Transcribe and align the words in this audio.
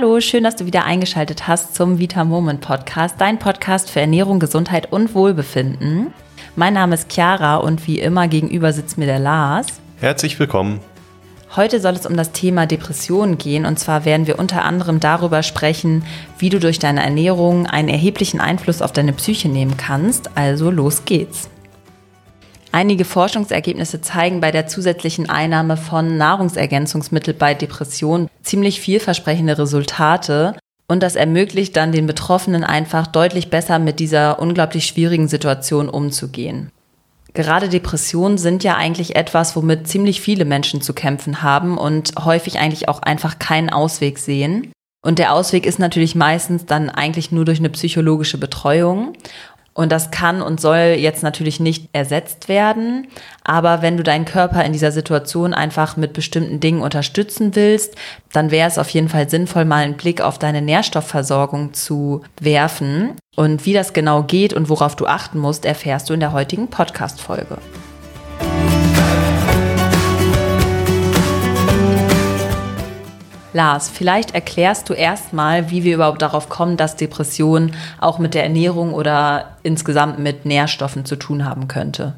Hallo, 0.00 0.20
schön, 0.20 0.44
dass 0.44 0.54
du 0.54 0.64
wieder 0.64 0.84
eingeschaltet 0.84 1.48
hast 1.48 1.74
zum 1.74 1.98
Vita 1.98 2.24
Moment 2.24 2.60
Podcast, 2.60 3.16
dein 3.18 3.40
Podcast 3.40 3.90
für 3.90 3.98
Ernährung, 3.98 4.38
Gesundheit 4.38 4.92
und 4.92 5.12
Wohlbefinden. 5.12 6.14
Mein 6.54 6.74
Name 6.74 6.94
ist 6.94 7.12
Chiara 7.12 7.56
und 7.56 7.84
wie 7.88 7.98
immer 7.98 8.28
gegenüber 8.28 8.72
sitzt 8.72 8.96
mir 8.96 9.06
der 9.06 9.18
Lars. 9.18 9.66
Herzlich 9.98 10.38
willkommen. 10.38 10.78
Heute 11.56 11.80
soll 11.80 11.94
es 11.94 12.06
um 12.06 12.16
das 12.16 12.30
Thema 12.30 12.66
Depressionen 12.66 13.38
gehen 13.38 13.66
und 13.66 13.80
zwar 13.80 14.04
werden 14.04 14.28
wir 14.28 14.38
unter 14.38 14.64
anderem 14.64 15.00
darüber 15.00 15.42
sprechen, 15.42 16.04
wie 16.38 16.48
du 16.50 16.60
durch 16.60 16.78
deine 16.78 17.02
Ernährung 17.02 17.66
einen 17.66 17.88
erheblichen 17.88 18.40
Einfluss 18.40 18.82
auf 18.82 18.92
deine 18.92 19.12
Psyche 19.14 19.48
nehmen 19.48 19.76
kannst. 19.78 20.30
Also 20.36 20.70
los 20.70 21.06
geht's. 21.06 21.50
Einige 22.70 23.04
Forschungsergebnisse 23.04 24.00
zeigen 24.00 24.40
bei 24.40 24.50
der 24.50 24.66
zusätzlichen 24.66 25.30
Einnahme 25.30 25.76
von 25.76 26.16
Nahrungsergänzungsmitteln 26.16 27.38
bei 27.38 27.54
Depressionen 27.54 28.28
ziemlich 28.42 28.80
vielversprechende 28.80 29.58
Resultate. 29.58 30.54
Und 30.86 31.02
das 31.02 31.16
ermöglicht 31.16 31.76
dann 31.76 31.92
den 31.92 32.06
Betroffenen 32.06 32.64
einfach 32.64 33.06
deutlich 33.06 33.50
besser 33.50 33.78
mit 33.78 34.00
dieser 34.00 34.38
unglaublich 34.38 34.86
schwierigen 34.86 35.28
Situation 35.28 35.88
umzugehen. 35.88 36.70
Gerade 37.34 37.68
Depressionen 37.68 38.38
sind 38.38 38.64
ja 38.64 38.76
eigentlich 38.76 39.14
etwas, 39.14 39.54
womit 39.54 39.86
ziemlich 39.86 40.20
viele 40.20 40.44
Menschen 40.44 40.80
zu 40.80 40.94
kämpfen 40.94 41.42
haben 41.42 41.76
und 41.76 42.12
häufig 42.24 42.58
eigentlich 42.58 42.88
auch 42.88 43.00
einfach 43.02 43.38
keinen 43.38 43.70
Ausweg 43.70 44.18
sehen. 44.18 44.72
Und 45.02 45.18
der 45.18 45.32
Ausweg 45.32 45.64
ist 45.64 45.78
natürlich 45.78 46.14
meistens 46.14 46.66
dann 46.66 46.90
eigentlich 46.90 47.30
nur 47.30 47.44
durch 47.44 47.58
eine 47.58 47.70
psychologische 47.70 48.38
Betreuung. 48.38 49.12
Und 49.78 49.92
das 49.92 50.10
kann 50.10 50.42
und 50.42 50.60
soll 50.60 50.96
jetzt 50.98 51.22
natürlich 51.22 51.60
nicht 51.60 51.88
ersetzt 51.92 52.48
werden. 52.48 53.06
Aber 53.44 53.80
wenn 53.80 53.96
du 53.96 54.02
deinen 54.02 54.24
Körper 54.24 54.64
in 54.64 54.72
dieser 54.72 54.90
Situation 54.90 55.54
einfach 55.54 55.96
mit 55.96 56.14
bestimmten 56.14 56.58
Dingen 56.58 56.82
unterstützen 56.82 57.54
willst, 57.54 57.94
dann 58.32 58.50
wäre 58.50 58.66
es 58.66 58.76
auf 58.76 58.90
jeden 58.90 59.08
Fall 59.08 59.30
sinnvoll, 59.30 59.64
mal 59.64 59.84
einen 59.84 59.96
Blick 59.96 60.20
auf 60.20 60.36
deine 60.36 60.62
Nährstoffversorgung 60.62 61.74
zu 61.74 62.22
werfen. 62.40 63.12
Und 63.36 63.66
wie 63.66 63.72
das 63.72 63.92
genau 63.92 64.24
geht 64.24 64.52
und 64.52 64.68
worauf 64.68 64.96
du 64.96 65.06
achten 65.06 65.38
musst, 65.38 65.64
erfährst 65.64 66.10
du 66.10 66.14
in 66.14 66.18
der 66.18 66.32
heutigen 66.32 66.66
Podcast-Folge. 66.66 67.58
Lars, 73.58 73.90
vielleicht 73.90 74.36
erklärst 74.36 74.88
du 74.88 74.94
erstmal, 74.94 75.68
wie 75.72 75.82
wir 75.82 75.96
überhaupt 75.96 76.22
darauf 76.22 76.48
kommen, 76.48 76.76
dass 76.76 76.94
Depression 76.94 77.72
auch 78.00 78.20
mit 78.20 78.34
der 78.34 78.44
Ernährung 78.44 78.94
oder 78.94 79.56
insgesamt 79.64 80.20
mit 80.20 80.46
Nährstoffen 80.46 81.04
zu 81.04 81.16
tun 81.16 81.44
haben 81.44 81.66
könnte. 81.66 82.14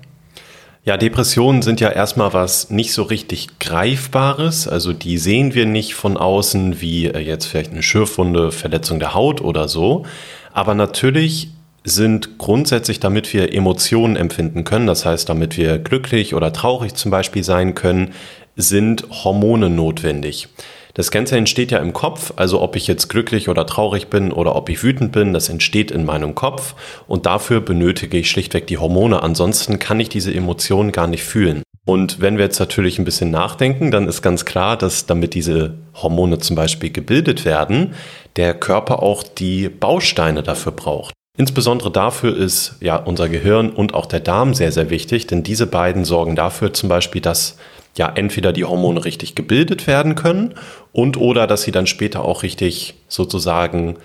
Ja, 0.84 0.98
Depressionen 0.98 1.62
sind 1.62 1.80
ja 1.80 1.88
erstmal 1.88 2.34
was 2.34 2.68
nicht 2.68 2.92
so 2.92 3.04
richtig 3.04 3.58
Greifbares. 3.58 4.68
Also 4.68 4.92
die 4.92 5.16
sehen 5.16 5.54
wir 5.54 5.64
nicht 5.64 5.94
von 5.94 6.18
außen 6.18 6.82
wie 6.82 7.06
äh, 7.06 7.20
jetzt 7.20 7.46
vielleicht 7.46 7.70
eine 7.72 7.82
Schürfwunde, 7.82 8.52
Verletzung 8.52 8.98
der 8.98 9.14
Haut 9.14 9.40
oder 9.40 9.66
so. 9.66 10.04
Aber 10.52 10.74
natürlich 10.74 11.48
sind 11.84 12.36
grundsätzlich, 12.36 13.00
damit 13.00 13.32
wir 13.32 13.54
Emotionen 13.54 14.16
empfinden 14.16 14.64
können, 14.64 14.86
das 14.86 15.06
heißt, 15.06 15.26
damit 15.26 15.56
wir 15.56 15.78
glücklich 15.78 16.34
oder 16.34 16.52
traurig 16.52 16.94
zum 16.96 17.10
Beispiel 17.10 17.44
sein 17.44 17.74
können, 17.74 18.12
sind 18.56 19.06
Hormone 19.24 19.70
notwendig. 19.70 20.48
Das 20.94 21.10
Ganze 21.10 21.36
entsteht 21.36 21.70
ja 21.70 21.78
im 21.78 21.92
Kopf, 21.92 22.32
also 22.36 22.60
ob 22.60 22.76
ich 22.76 22.86
jetzt 22.86 23.08
glücklich 23.08 23.48
oder 23.48 23.66
traurig 23.66 24.08
bin 24.08 24.32
oder 24.32 24.56
ob 24.56 24.68
ich 24.68 24.82
wütend 24.82 25.12
bin, 25.12 25.32
das 25.32 25.48
entsteht 25.48 25.90
in 25.90 26.04
meinem 26.04 26.34
Kopf 26.34 26.74
und 27.06 27.26
dafür 27.26 27.60
benötige 27.60 28.18
ich 28.18 28.30
schlichtweg 28.30 28.66
die 28.66 28.78
Hormone. 28.78 29.22
Ansonsten 29.22 29.78
kann 29.78 30.00
ich 30.00 30.08
diese 30.08 30.34
Emotionen 30.34 30.92
gar 30.92 31.06
nicht 31.06 31.22
fühlen. 31.22 31.62
Und 31.86 32.20
wenn 32.20 32.36
wir 32.36 32.44
jetzt 32.44 32.60
natürlich 32.60 32.98
ein 32.98 33.04
bisschen 33.04 33.30
nachdenken, 33.30 33.90
dann 33.90 34.06
ist 34.06 34.22
ganz 34.22 34.44
klar, 34.44 34.76
dass 34.76 35.06
damit 35.06 35.34
diese 35.34 35.74
Hormone 35.94 36.38
zum 36.38 36.54
Beispiel 36.56 36.90
gebildet 36.90 37.44
werden, 37.44 37.94
der 38.36 38.54
Körper 38.54 39.02
auch 39.02 39.22
die 39.22 39.68
Bausteine 39.68 40.42
dafür 40.42 40.72
braucht. 40.72 41.14
Insbesondere 41.36 41.90
dafür 41.90 42.36
ist 42.36 42.76
ja 42.80 42.96
unser 42.96 43.28
Gehirn 43.28 43.70
und 43.70 43.94
auch 43.94 44.06
der 44.06 44.20
Darm 44.20 44.52
sehr, 44.52 44.72
sehr 44.72 44.90
wichtig, 44.90 45.26
denn 45.26 45.42
diese 45.42 45.66
beiden 45.66 46.04
sorgen 46.04 46.36
dafür 46.36 46.74
zum 46.74 46.88
Beispiel, 46.88 47.22
dass 47.22 47.56
ja 47.96 48.10
entweder 48.14 48.52
die 48.52 48.64
Hormone 48.64 49.04
richtig 49.04 49.34
gebildet 49.34 49.86
werden 49.86 50.14
können 50.14 50.54
und 50.92 51.16
oder 51.16 51.46
dass 51.46 51.62
sie 51.62 51.72
dann 51.72 51.86
später 51.86 52.24
auch 52.24 52.42
richtig 52.42 52.94
sozusagen 53.08 53.96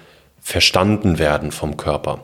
verstanden 0.41 1.17
werden 1.17 1.51
vom 1.51 1.77
Körper. 1.77 2.21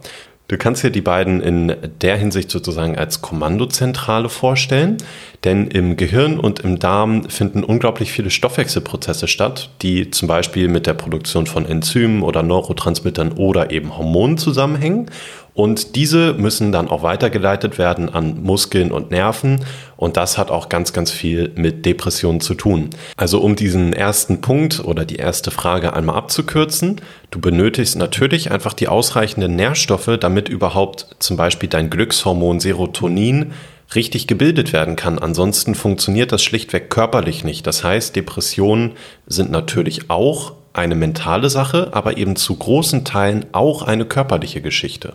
Du 0.51 0.57
kannst 0.57 0.83
dir 0.83 0.89
die 0.89 0.99
beiden 0.99 1.39
in 1.39 1.73
der 2.01 2.17
Hinsicht 2.17 2.51
sozusagen 2.51 2.97
als 2.97 3.21
Kommandozentrale 3.21 4.27
vorstellen, 4.27 4.97
denn 5.45 5.67
im 5.67 5.95
Gehirn 5.95 6.41
und 6.41 6.59
im 6.59 6.77
Darm 6.77 7.29
finden 7.29 7.63
unglaublich 7.63 8.11
viele 8.11 8.29
Stoffwechselprozesse 8.29 9.29
statt, 9.29 9.69
die 9.81 10.11
zum 10.11 10.27
Beispiel 10.27 10.67
mit 10.67 10.87
der 10.87 10.93
Produktion 10.93 11.47
von 11.47 11.65
Enzymen 11.65 12.21
oder 12.21 12.43
Neurotransmittern 12.43 13.31
oder 13.31 13.71
eben 13.71 13.97
Hormonen 13.97 14.37
zusammenhängen. 14.37 15.09
Und 15.53 15.95
diese 15.95 16.33
müssen 16.33 16.71
dann 16.71 16.87
auch 16.87 17.03
weitergeleitet 17.03 17.77
werden 17.77 18.09
an 18.09 18.41
Muskeln 18.41 18.91
und 18.91 19.11
Nerven. 19.11 19.65
Und 19.97 20.15
das 20.15 20.37
hat 20.37 20.49
auch 20.49 20.69
ganz, 20.69 20.93
ganz 20.93 21.11
viel 21.11 21.51
mit 21.55 21.85
Depressionen 21.85 22.39
zu 22.39 22.53
tun. 22.53 22.89
Also 23.17 23.41
um 23.41 23.55
diesen 23.55 23.91
ersten 23.91 24.41
Punkt 24.41 24.83
oder 24.83 25.03
die 25.03 25.17
erste 25.17 25.51
Frage 25.51 25.93
einmal 25.93 26.15
abzukürzen, 26.15 27.01
du 27.31 27.41
benötigst 27.41 27.97
natürlich 27.97 28.51
einfach 28.51 28.73
die 28.73 28.87
ausreichenden 28.87 29.55
Nährstoffe, 29.55 30.17
damit 30.19 30.47
überhaupt 30.47 31.07
zum 31.19 31.35
Beispiel 31.35 31.67
dein 31.67 31.89
Glückshormon 31.89 32.59
Serotonin 32.59 33.51
richtig 33.93 34.27
gebildet 34.27 34.71
werden 34.71 34.95
kann. 34.95 35.19
Ansonsten 35.19 35.75
funktioniert 35.75 36.31
das 36.31 36.43
schlichtweg 36.43 36.89
körperlich 36.89 37.43
nicht. 37.43 37.67
Das 37.67 37.83
heißt, 37.83 38.15
Depressionen 38.15 38.91
sind 39.27 39.51
natürlich 39.51 40.09
auch 40.09 40.53
eine 40.73 40.95
mentale 40.95 41.49
Sache, 41.49 41.89
aber 41.91 42.17
eben 42.17 42.37
zu 42.37 42.55
großen 42.55 43.03
Teilen 43.03 43.45
auch 43.51 43.81
eine 43.81 44.05
körperliche 44.05 44.61
Geschichte. 44.61 45.13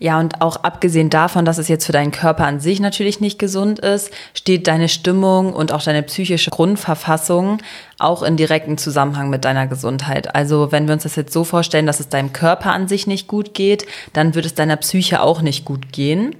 Ja, 0.00 0.18
und 0.18 0.42
auch 0.42 0.56
abgesehen 0.56 1.08
davon, 1.08 1.44
dass 1.44 1.58
es 1.58 1.68
jetzt 1.68 1.86
für 1.86 1.92
deinen 1.92 2.10
Körper 2.10 2.46
an 2.46 2.58
sich 2.58 2.80
natürlich 2.80 3.20
nicht 3.20 3.38
gesund 3.38 3.78
ist, 3.78 4.10
steht 4.34 4.66
deine 4.66 4.88
Stimmung 4.88 5.52
und 5.52 5.72
auch 5.72 5.82
deine 5.82 6.02
psychische 6.02 6.50
Grundverfassung 6.50 7.58
auch 8.00 8.24
in 8.24 8.36
direktem 8.36 8.76
Zusammenhang 8.76 9.30
mit 9.30 9.44
deiner 9.44 9.68
Gesundheit. 9.68 10.34
Also 10.34 10.72
wenn 10.72 10.88
wir 10.88 10.94
uns 10.94 11.04
das 11.04 11.14
jetzt 11.14 11.32
so 11.32 11.44
vorstellen, 11.44 11.86
dass 11.86 12.00
es 12.00 12.08
deinem 12.08 12.32
Körper 12.32 12.72
an 12.72 12.88
sich 12.88 13.06
nicht 13.06 13.28
gut 13.28 13.54
geht, 13.54 13.86
dann 14.12 14.34
wird 14.34 14.46
es 14.46 14.54
deiner 14.54 14.76
Psyche 14.76 15.22
auch 15.22 15.42
nicht 15.42 15.64
gut 15.64 15.92
gehen. 15.92 16.34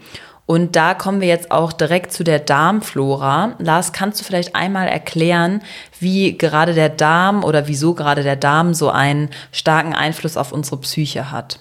Und 0.47 0.77
da 0.77 0.93
kommen 0.93 1.21
wir 1.21 1.29
jetzt 1.29 1.51
auch 1.51 1.73
direkt 1.73 2.13
zu 2.13 2.23
der 2.23 2.41
Darmflora. 2.41 3.55
Lars, 3.59 3.93
kannst 3.93 4.21
du 4.21 4.25
vielleicht 4.25 4.55
einmal 4.55 4.89
erklären, 4.89 5.63
wie 6.01 6.37
gerade 6.37 6.75
der 6.75 6.91
Darm 6.91 7.45
oder 7.45 7.67
wieso 7.67 7.95
gerade 7.95 8.23
der 8.23 8.37
Darm 8.37 8.75
so 8.75 8.91
einen 8.91 9.31
starken 9.53 9.95
Einfluss 9.95 10.37
auf 10.37 10.53
unsere 10.53 10.77
Psyche 10.79 11.31
hat? 11.31 11.61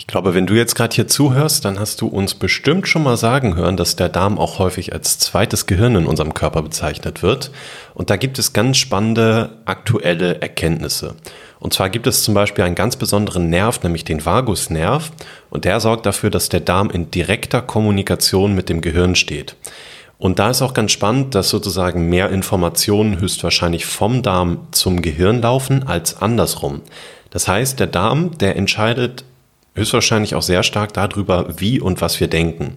Ich 0.00 0.06
glaube, 0.06 0.32
wenn 0.32 0.46
du 0.46 0.54
jetzt 0.54 0.76
gerade 0.76 0.94
hier 0.94 1.08
zuhörst, 1.08 1.64
dann 1.64 1.80
hast 1.80 2.00
du 2.00 2.06
uns 2.06 2.34
bestimmt 2.34 2.86
schon 2.86 3.02
mal 3.02 3.16
sagen 3.16 3.56
hören, 3.56 3.76
dass 3.76 3.96
der 3.96 4.08
Darm 4.08 4.38
auch 4.38 4.60
häufig 4.60 4.92
als 4.92 5.18
zweites 5.18 5.66
Gehirn 5.66 5.96
in 5.96 6.06
unserem 6.06 6.34
Körper 6.34 6.62
bezeichnet 6.62 7.22
wird. 7.24 7.50
Und 7.94 8.08
da 8.08 8.16
gibt 8.16 8.38
es 8.38 8.52
ganz 8.52 8.78
spannende 8.78 9.50
aktuelle 9.64 10.40
Erkenntnisse. 10.40 11.16
Und 11.58 11.74
zwar 11.74 11.90
gibt 11.90 12.06
es 12.06 12.22
zum 12.22 12.32
Beispiel 12.32 12.62
einen 12.62 12.76
ganz 12.76 12.94
besonderen 12.94 13.50
Nerv, 13.50 13.82
nämlich 13.82 14.04
den 14.04 14.24
Vagusnerv. 14.24 15.10
Und 15.50 15.64
der 15.64 15.80
sorgt 15.80 16.06
dafür, 16.06 16.30
dass 16.30 16.48
der 16.48 16.60
Darm 16.60 16.90
in 16.90 17.10
direkter 17.10 17.60
Kommunikation 17.60 18.54
mit 18.54 18.68
dem 18.68 18.80
Gehirn 18.80 19.16
steht. 19.16 19.56
Und 20.16 20.38
da 20.38 20.50
ist 20.50 20.62
auch 20.62 20.74
ganz 20.74 20.92
spannend, 20.92 21.34
dass 21.34 21.50
sozusagen 21.50 22.08
mehr 22.08 22.30
Informationen 22.30 23.20
höchstwahrscheinlich 23.20 23.84
vom 23.84 24.22
Darm 24.22 24.68
zum 24.70 25.02
Gehirn 25.02 25.42
laufen 25.42 25.86
als 25.86 26.22
andersrum. 26.22 26.82
Das 27.30 27.46
heißt, 27.46 27.78
der 27.80 27.88
Darm, 27.88 28.38
der 28.38 28.56
entscheidet 28.56 29.24
höchstwahrscheinlich 29.78 30.34
auch 30.34 30.42
sehr 30.42 30.62
stark 30.62 30.92
darüber, 30.92 31.46
wie 31.56 31.80
und 31.80 32.00
was 32.00 32.20
wir 32.20 32.28
denken. 32.28 32.74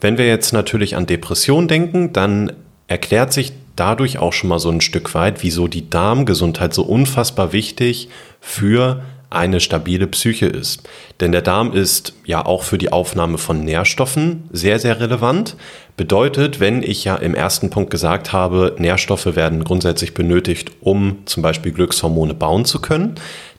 Wenn 0.00 0.18
wir 0.18 0.26
jetzt 0.26 0.52
natürlich 0.52 0.96
an 0.96 1.06
Depression 1.06 1.68
denken, 1.68 2.12
dann 2.12 2.52
erklärt 2.86 3.32
sich 3.32 3.52
dadurch 3.74 4.18
auch 4.18 4.32
schon 4.32 4.48
mal 4.48 4.58
so 4.58 4.70
ein 4.70 4.80
Stück 4.80 5.14
weit, 5.14 5.42
wieso 5.42 5.68
die 5.68 5.90
Darmgesundheit 5.90 6.74
so 6.74 6.82
unfassbar 6.82 7.52
wichtig 7.52 8.08
für 8.40 9.02
eine 9.28 9.60
stabile 9.60 10.06
Psyche 10.06 10.46
ist. 10.46 10.88
Denn 11.20 11.32
der 11.32 11.42
Darm 11.42 11.72
ist 11.72 12.14
ja 12.24 12.46
auch 12.46 12.62
für 12.62 12.78
die 12.78 12.92
Aufnahme 12.92 13.38
von 13.38 13.64
Nährstoffen 13.64 14.44
sehr, 14.52 14.78
sehr 14.78 15.00
relevant. 15.00 15.56
Bedeutet, 15.96 16.60
wenn 16.60 16.82
ich 16.82 17.04
ja 17.04 17.16
im 17.16 17.34
ersten 17.34 17.70
Punkt 17.70 17.90
gesagt 17.90 18.32
habe, 18.32 18.76
Nährstoffe 18.78 19.34
werden 19.34 19.64
grundsätzlich 19.64 20.14
benötigt, 20.14 20.72
um 20.80 21.18
zum 21.26 21.42
Beispiel 21.42 21.72
Glückshormone 21.72 22.34
bauen 22.34 22.64
zu 22.64 22.80
können, 22.80 23.16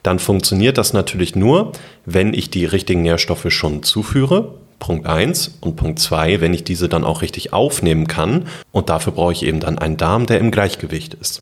dann 0.08 0.20
funktioniert 0.20 0.78
das 0.78 0.94
natürlich 0.94 1.36
nur, 1.36 1.74
wenn 2.06 2.34
ich 2.34 2.50
die 2.50 2.66
richtigen 2.66 3.02
Nährstoffe 3.02 3.48
schon 3.50 3.84
zuführe. 3.84 4.54
Punkt 4.80 5.06
1 5.06 5.58
und 5.60 5.76
Punkt 5.76 6.00
2, 6.00 6.40
wenn 6.40 6.54
ich 6.54 6.64
diese 6.64 6.88
dann 6.88 7.04
auch 7.04 7.22
richtig 7.22 7.52
aufnehmen 7.52 8.08
kann. 8.08 8.48
Und 8.72 8.90
dafür 8.90 9.12
brauche 9.12 9.34
ich 9.34 9.44
eben 9.44 9.60
dann 9.60 9.78
einen 9.78 9.98
Darm, 9.98 10.26
der 10.26 10.40
im 10.40 10.50
Gleichgewicht 10.50 11.14
ist. 11.16 11.42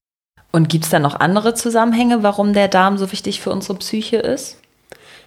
Und 0.51 0.67
gibt 0.67 0.85
es 0.85 0.89
da 0.89 0.97
noch 0.97 1.19
andere 1.19 1.53
Zusammenhänge, 1.53 2.23
warum 2.23 2.53
der 2.53 2.67
Darm 2.67 2.97
so 2.97 3.11
wichtig 3.11 3.39
für 3.39 3.51
unsere 3.51 3.77
Psyche 3.77 4.17
ist? 4.17 4.57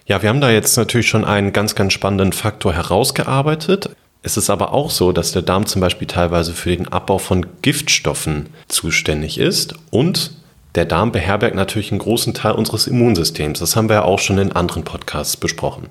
Ja, 0.05 0.21
wir 0.21 0.27
haben 0.27 0.41
da 0.41 0.49
jetzt 0.49 0.75
natürlich 0.75 1.07
schon 1.07 1.23
einen 1.23 1.53
ganz, 1.53 1.75
ganz 1.75 1.93
spannenden 1.93 2.33
Faktor 2.33 2.73
herausgearbeitet. 2.73 3.91
Es 4.21 4.35
ist 4.35 4.49
aber 4.49 4.73
auch 4.73 4.91
so, 4.91 5.13
dass 5.13 5.31
der 5.31 5.43
Darm 5.43 5.65
zum 5.65 5.79
Beispiel 5.79 6.07
teilweise 6.07 6.51
für 6.51 6.75
den 6.75 6.89
Abbau 6.89 7.19
von 7.19 7.45
Giftstoffen 7.61 8.47
zuständig 8.67 9.37
ist 9.37 9.75
und 9.91 10.31
der 10.79 10.85
Darm 10.85 11.11
beherbergt 11.11 11.57
natürlich 11.57 11.91
einen 11.91 11.99
großen 11.99 12.33
Teil 12.33 12.53
unseres 12.53 12.87
Immunsystems. 12.87 13.59
Das 13.59 13.75
haben 13.75 13.89
wir 13.89 13.97
ja 13.97 14.03
auch 14.05 14.17
schon 14.17 14.37
in 14.37 14.53
anderen 14.53 14.85
Podcasts 14.85 15.35
besprochen. 15.35 15.89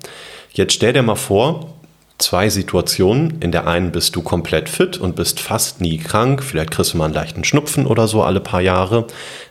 Jetzt 0.55 0.73
stell 0.73 0.95
dir 0.95 1.03
mal 1.03 1.15
vor, 1.15 1.75
zwei 2.17 2.49
Situationen. 2.49 3.39
In 3.43 3.53
der 3.53 3.67
einen 3.67 3.93
bist 3.93 4.17
du 4.17 4.23
komplett 4.23 4.71
fit 4.71 4.97
und 4.97 5.15
bist 5.15 5.41
fast 5.41 5.83
nie 5.83 5.99
krank. 5.99 6.43
Vielleicht 6.43 6.71
kriegst 6.71 6.95
du 6.95 6.97
mal 6.97 7.05
einen 7.05 7.13
leichten 7.13 7.45
Schnupfen 7.45 7.85
oder 7.85 8.09
so 8.09 8.23
alle 8.23 8.41
paar 8.41 8.63
Jahre. 8.63 9.07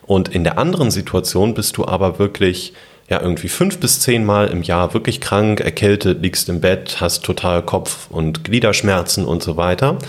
Und 0.07 0.29
in 0.29 0.43
der 0.43 0.57
anderen 0.57 0.89
Situation 0.89 1.53
bist 1.53 1.77
du 1.77 1.85
aber 1.85 2.17
wirklich 2.17 2.73
ja 3.07 3.21
irgendwie 3.21 3.47
fünf 3.47 3.79
bis 3.79 3.99
zehn 3.99 4.25
Mal 4.25 4.47
im 4.47 4.63
Jahr 4.63 4.95
wirklich 4.95 5.21
krank, 5.21 5.59
erkältet, 5.59 6.23
liegst 6.23 6.49
im 6.49 6.61
Bett, 6.61 6.97
hast 6.99 7.23
total 7.23 7.61
Kopf- 7.61 8.07
und 8.09 8.43
Gliederschmerzen 8.43 9.23
und 9.23 9.43
so 9.43 9.55
weiter. 9.55 9.99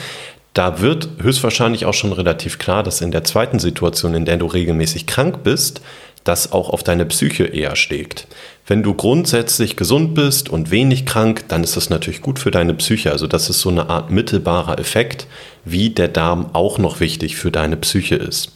Da 0.58 0.80
wird 0.80 1.08
höchstwahrscheinlich 1.22 1.86
auch 1.86 1.94
schon 1.94 2.12
relativ 2.12 2.58
klar, 2.58 2.82
dass 2.82 3.00
in 3.00 3.12
der 3.12 3.22
zweiten 3.22 3.60
Situation, 3.60 4.16
in 4.16 4.24
der 4.24 4.38
du 4.38 4.46
regelmäßig 4.46 5.06
krank 5.06 5.44
bist, 5.44 5.82
das 6.24 6.50
auch 6.50 6.70
auf 6.70 6.82
deine 6.82 7.06
Psyche 7.06 7.44
eher 7.44 7.76
schlägt. 7.76 8.26
Wenn 8.66 8.82
du 8.82 8.92
grundsätzlich 8.92 9.76
gesund 9.76 10.16
bist 10.16 10.48
und 10.48 10.72
wenig 10.72 11.06
krank, 11.06 11.44
dann 11.46 11.62
ist 11.62 11.76
das 11.76 11.90
natürlich 11.90 12.22
gut 12.22 12.40
für 12.40 12.50
deine 12.50 12.74
Psyche. 12.74 13.12
Also 13.12 13.28
das 13.28 13.48
ist 13.48 13.60
so 13.60 13.68
eine 13.68 13.88
Art 13.88 14.10
mittelbarer 14.10 14.80
Effekt, 14.80 15.28
wie 15.64 15.90
der 15.90 16.08
Darm 16.08 16.50
auch 16.54 16.78
noch 16.78 16.98
wichtig 16.98 17.36
für 17.36 17.52
deine 17.52 17.76
Psyche 17.76 18.16
ist. 18.16 18.50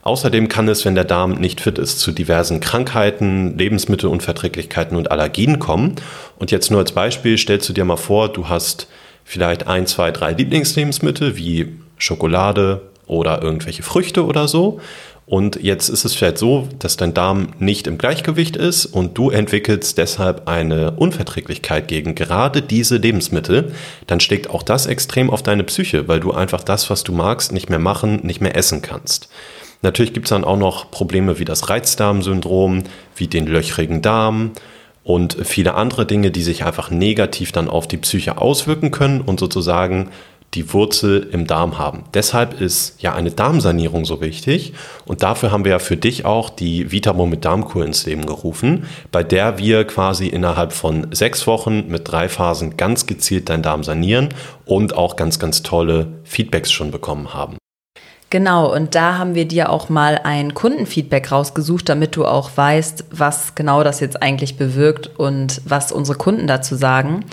Außerdem 0.00 0.48
kann 0.48 0.68
es, 0.68 0.86
wenn 0.86 0.94
der 0.94 1.04
Darm 1.04 1.32
nicht 1.32 1.60
fit 1.60 1.76
ist, 1.76 2.00
zu 2.00 2.12
diversen 2.12 2.60
Krankheiten, 2.60 3.58
Lebensmittelunverträglichkeiten 3.58 4.96
und 4.96 5.10
Allergien 5.10 5.58
kommen. 5.58 5.96
Und 6.38 6.50
jetzt 6.50 6.70
nur 6.70 6.80
als 6.80 6.92
Beispiel 6.92 7.36
stellst 7.36 7.68
du 7.68 7.74
dir 7.74 7.84
mal 7.84 7.98
vor, 7.98 8.30
du 8.30 8.48
hast 8.48 8.86
vielleicht 9.24 9.66
ein, 9.66 9.86
zwei, 9.86 10.10
drei 10.10 10.32
Lieblingslebensmittel 10.32 11.36
wie 11.36 11.68
Schokolade 11.98 12.82
oder 13.06 13.42
irgendwelche 13.42 13.82
Früchte 13.82 14.24
oder 14.24 14.48
so. 14.48 14.80
Und 15.24 15.62
jetzt 15.62 15.88
ist 15.88 16.04
es 16.04 16.14
vielleicht 16.14 16.38
so, 16.38 16.68
dass 16.78 16.96
dein 16.96 17.14
Darm 17.14 17.50
nicht 17.58 17.86
im 17.86 17.96
Gleichgewicht 17.96 18.56
ist 18.56 18.86
und 18.86 19.16
du 19.16 19.30
entwickelst 19.30 19.96
deshalb 19.96 20.48
eine 20.48 20.92
Unverträglichkeit 20.92 21.88
gegen 21.88 22.14
gerade 22.14 22.60
diese 22.60 22.96
Lebensmittel, 22.96 23.72
dann 24.08 24.20
schlägt 24.20 24.50
auch 24.50 24.62
das 24.62 24.86
extrem 24.86 25.30
auf 25.30 25.42
deine 25.42 25.64
Psyche, 25.64 26.08
weil 26.08 26.20
du 26.20 26.32
einfach 26.32 26.64
das, 26.64 26.90
was 26.90 27.04
du 27.04 27.12
magst, 27.12 27.52
nicht 27.52 27.70
mehr 27.70 27.78
machen, 27.78 28.20
nicht 28.24 28.40
mehr 28.40 28.56
essen 28.56 28.82
kannst. 28.82 29.28
Natürlich 29.80 30.12
gibt 30.12 30.26
es 30.26 30.30
dann 30.30 30.44
auch 30.44 30.56
noch 30.56 30.90
Probleme 30.90 31.38
wie 31.38 31.44
das 31.44 31.68
Reizdarmsyndrom, 31.68 32.84
wie 33.16 33.26
den 33.26 33.46
löchrigen 33.46 34.02
Darm 34.02 34.52
und 35.04 35.36
viele 35.44 35.74
andere 35.74 36.06
Dinge, 36.06 36.30
die 36.30 36.42
sich 36.42 36.64
einfach 36.64 36.90
negativ 36.90 37.52
dann 37.52 37.68
auf 37.68 37.88
die 37.88 37.96
Psyche 37.96 38.38
auswirken 38.38 38.90
können 38.90 39.20
und 39.20 39.40
sozusagen 39.40 40.10
die 40.54 40.72
Wurzel 40.72 41.28
im 41.32 41.46
Darm 41.46 41.78
haben. 41.78 42.04
Deshalb 42.12 42.60
ist 42.60 43.00
ja 43.00 43.14
eine 43.14 43.30
Darmsanierung 43.30 44.04
so 44.04 44.20
wichtig 44.20 44.74
und 45.06 45.22
dafür 45.22 45.50
haben 45.50 45.64
wir 45.64 45.72
ja 45.72 45.78
für 45.78 45.96
dich 45.96 46.26
auch 46.26 46.50
die 46.50 46.92
Vitamo 46.92 47.26
mit 47.26 47.44
Darmkur 47.44 47.84
ins 47.86 48.04
Leben 48.04 48.26
gerufen, 48.26 48.86
bei 49.10 49.24
der 49.24 49.58
wir 49.58 49.84
quasi 49.84 50.26
innerhalb 50.26 50.72
von 50.72 51.06
sechs 51.12 51.46
Wochen 51.46 51.88
mit 51.88 52.10
drei 52.10 52.28
Phasen 52.28 52.76
ganz 52.76 53.06
gezielt 53.06 53.48
deinen 53.48 53.62
Darm 53.62 53.82
sanieren 53.82 54.28
und 54.66 54.94
auch 54.94 55.16
ganz, 55.16 55.38
ganz 55.38 55.62
tolle 55.62 56.08
Feedbacks 56.24 56.70
schon 56.70 56.90
bekommen 56.90 57.32
haben. 57.32 57.56
Genau, 58.32 58.74
und 58.74 58.94
da 58.94 59.18
haben 59.18 59.34
wir 59.34 59.46
dir 59.46 59.68
auch 59.68 59.90
mal 59.90 60.18
ein 60.24 60.54
Kundenfeedback 60.54 61.30
rausgesucht, 61.30 61.86
damit 61.90 62.16
du 62.16 62.24
auch 62.24 62.50
weißt, 62.56 63.04
was 63.10 63.54
genau 63.54 63.84
das 63.84 64.00
jetzt 64.00 64.22
eigentlich 64.22 64.56
bewirkt 64.56 65.10
und 65.18 65.60
was 65.66 65.92
unsere 65.92 66.16
Kunden 66.16 66.46
dazu 66.46 66.74
sagen. 66.74 67.26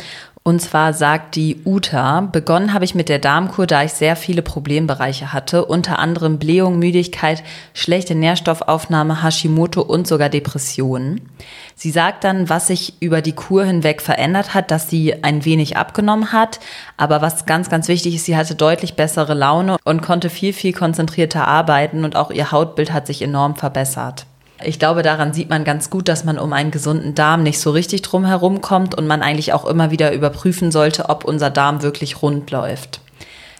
Und 0.43 0.61
zwar 0.61 0.93
sagt 0.93 1.35
die 1.35 1.61
Uta, 1.65 2.21
begonnen 2.21 2.73
habe 2.73 2.85
ich 2.85 2.95
mit 2.95 3.09
der 3.09 3.19
Darmkur, 3.19 3.67
da 3.67 3.83
ich 3.83 3.91
sehr 3.91 4.15
viele 4.15 4.41
Problembereiche 4.41 5.33
hatte, 5.33 5.65
unter 5.65 5.99
anderem 5.99 6.39
Blähung, 6.39 6.79
Müdigkeit, 6.79 7.43
schlechte 7.73 8.15
Nährstoffaufnahme, 8.15 9.21
Hashimoto 9.21 9.81
und 9.81 10.07
sogar 10.07 10.29
Depressionen. 10.29 11.29
Sie 11.75 11.91
sagt 11.91 12.23
dann, 12.23 12.49
was 12.49 12.67
sich 12.67 12.93
über 13.01 13.21
die 13.21 13.33
Kur 13.33 13.65
hinweg 13.65 14.01
verändert 14.01 14.53
hat, 14.53 14.71
dass 14.71 14.89
sie 14.89 15.23
ein 15.23 15.43
wenig 15.45 15.77
abgenommen 15.77 16.31
hat, 16.31 16.59
aber 16.95 17.21
was 17.21 17.45
ganz, 17.45 17.69
ganz 17.69 17.87
wichtig 17.89 18.15
ist, 18.15 18.25
sie 18.25 18.37
hatte 18.37 18.55
deutlich 18.55 18.95
bessere 18.95 19.33
Laune 19.33 19.77
und 19.83 20.01
konnte 20.01 20.29
viel, 20.29 20.53
viel 20.53 20.73
konzentrierter 20.73 21.47
arbeiten 21.47 22.05
und 22.05 22.15
auch 22.15 22.31
ihr 22.31 22.51
Hautbild 22.51 22.93
hat 22.93 23.07
sich 23.07 23.21
enorm 23.21 23.55
verbessert. 23.55 24.25
Ich 24.63 24.77
glaube, 24.77 25.03
daran 25.03 25.33
sieht 25.33 25.49
man 25.49 25.63
ganz 25.63 25.89
gut, 25.89 26.09
dass 26.09 26.25
man 26.25 26.37
um 26.37 26.51
einen 26.51 26.71
gesunden 26.71 27.15
Darm 27.15 27.43
nicht 27.43 27.59
so 27.59 27.71
richtig 27.71 28.01
drum 28.01 28.25
herum 28.25 28.59
kommt 28.59 28.93
und 28.93 29.07
man 29.07 29.21
eigentlich 29.21 29.53
auch 29.53 29.65
immer 29.65 29.89
wieder 29.89 30.11
überprüfen 30.11 30.71
sollte, 30.71 31.07
ob 31.09 31.23
unser 31.23 31.49
Darm 31.49 31.81
wirklich 31.81 32.21
rund 32.21 32.51
läuft. 32.51 32.99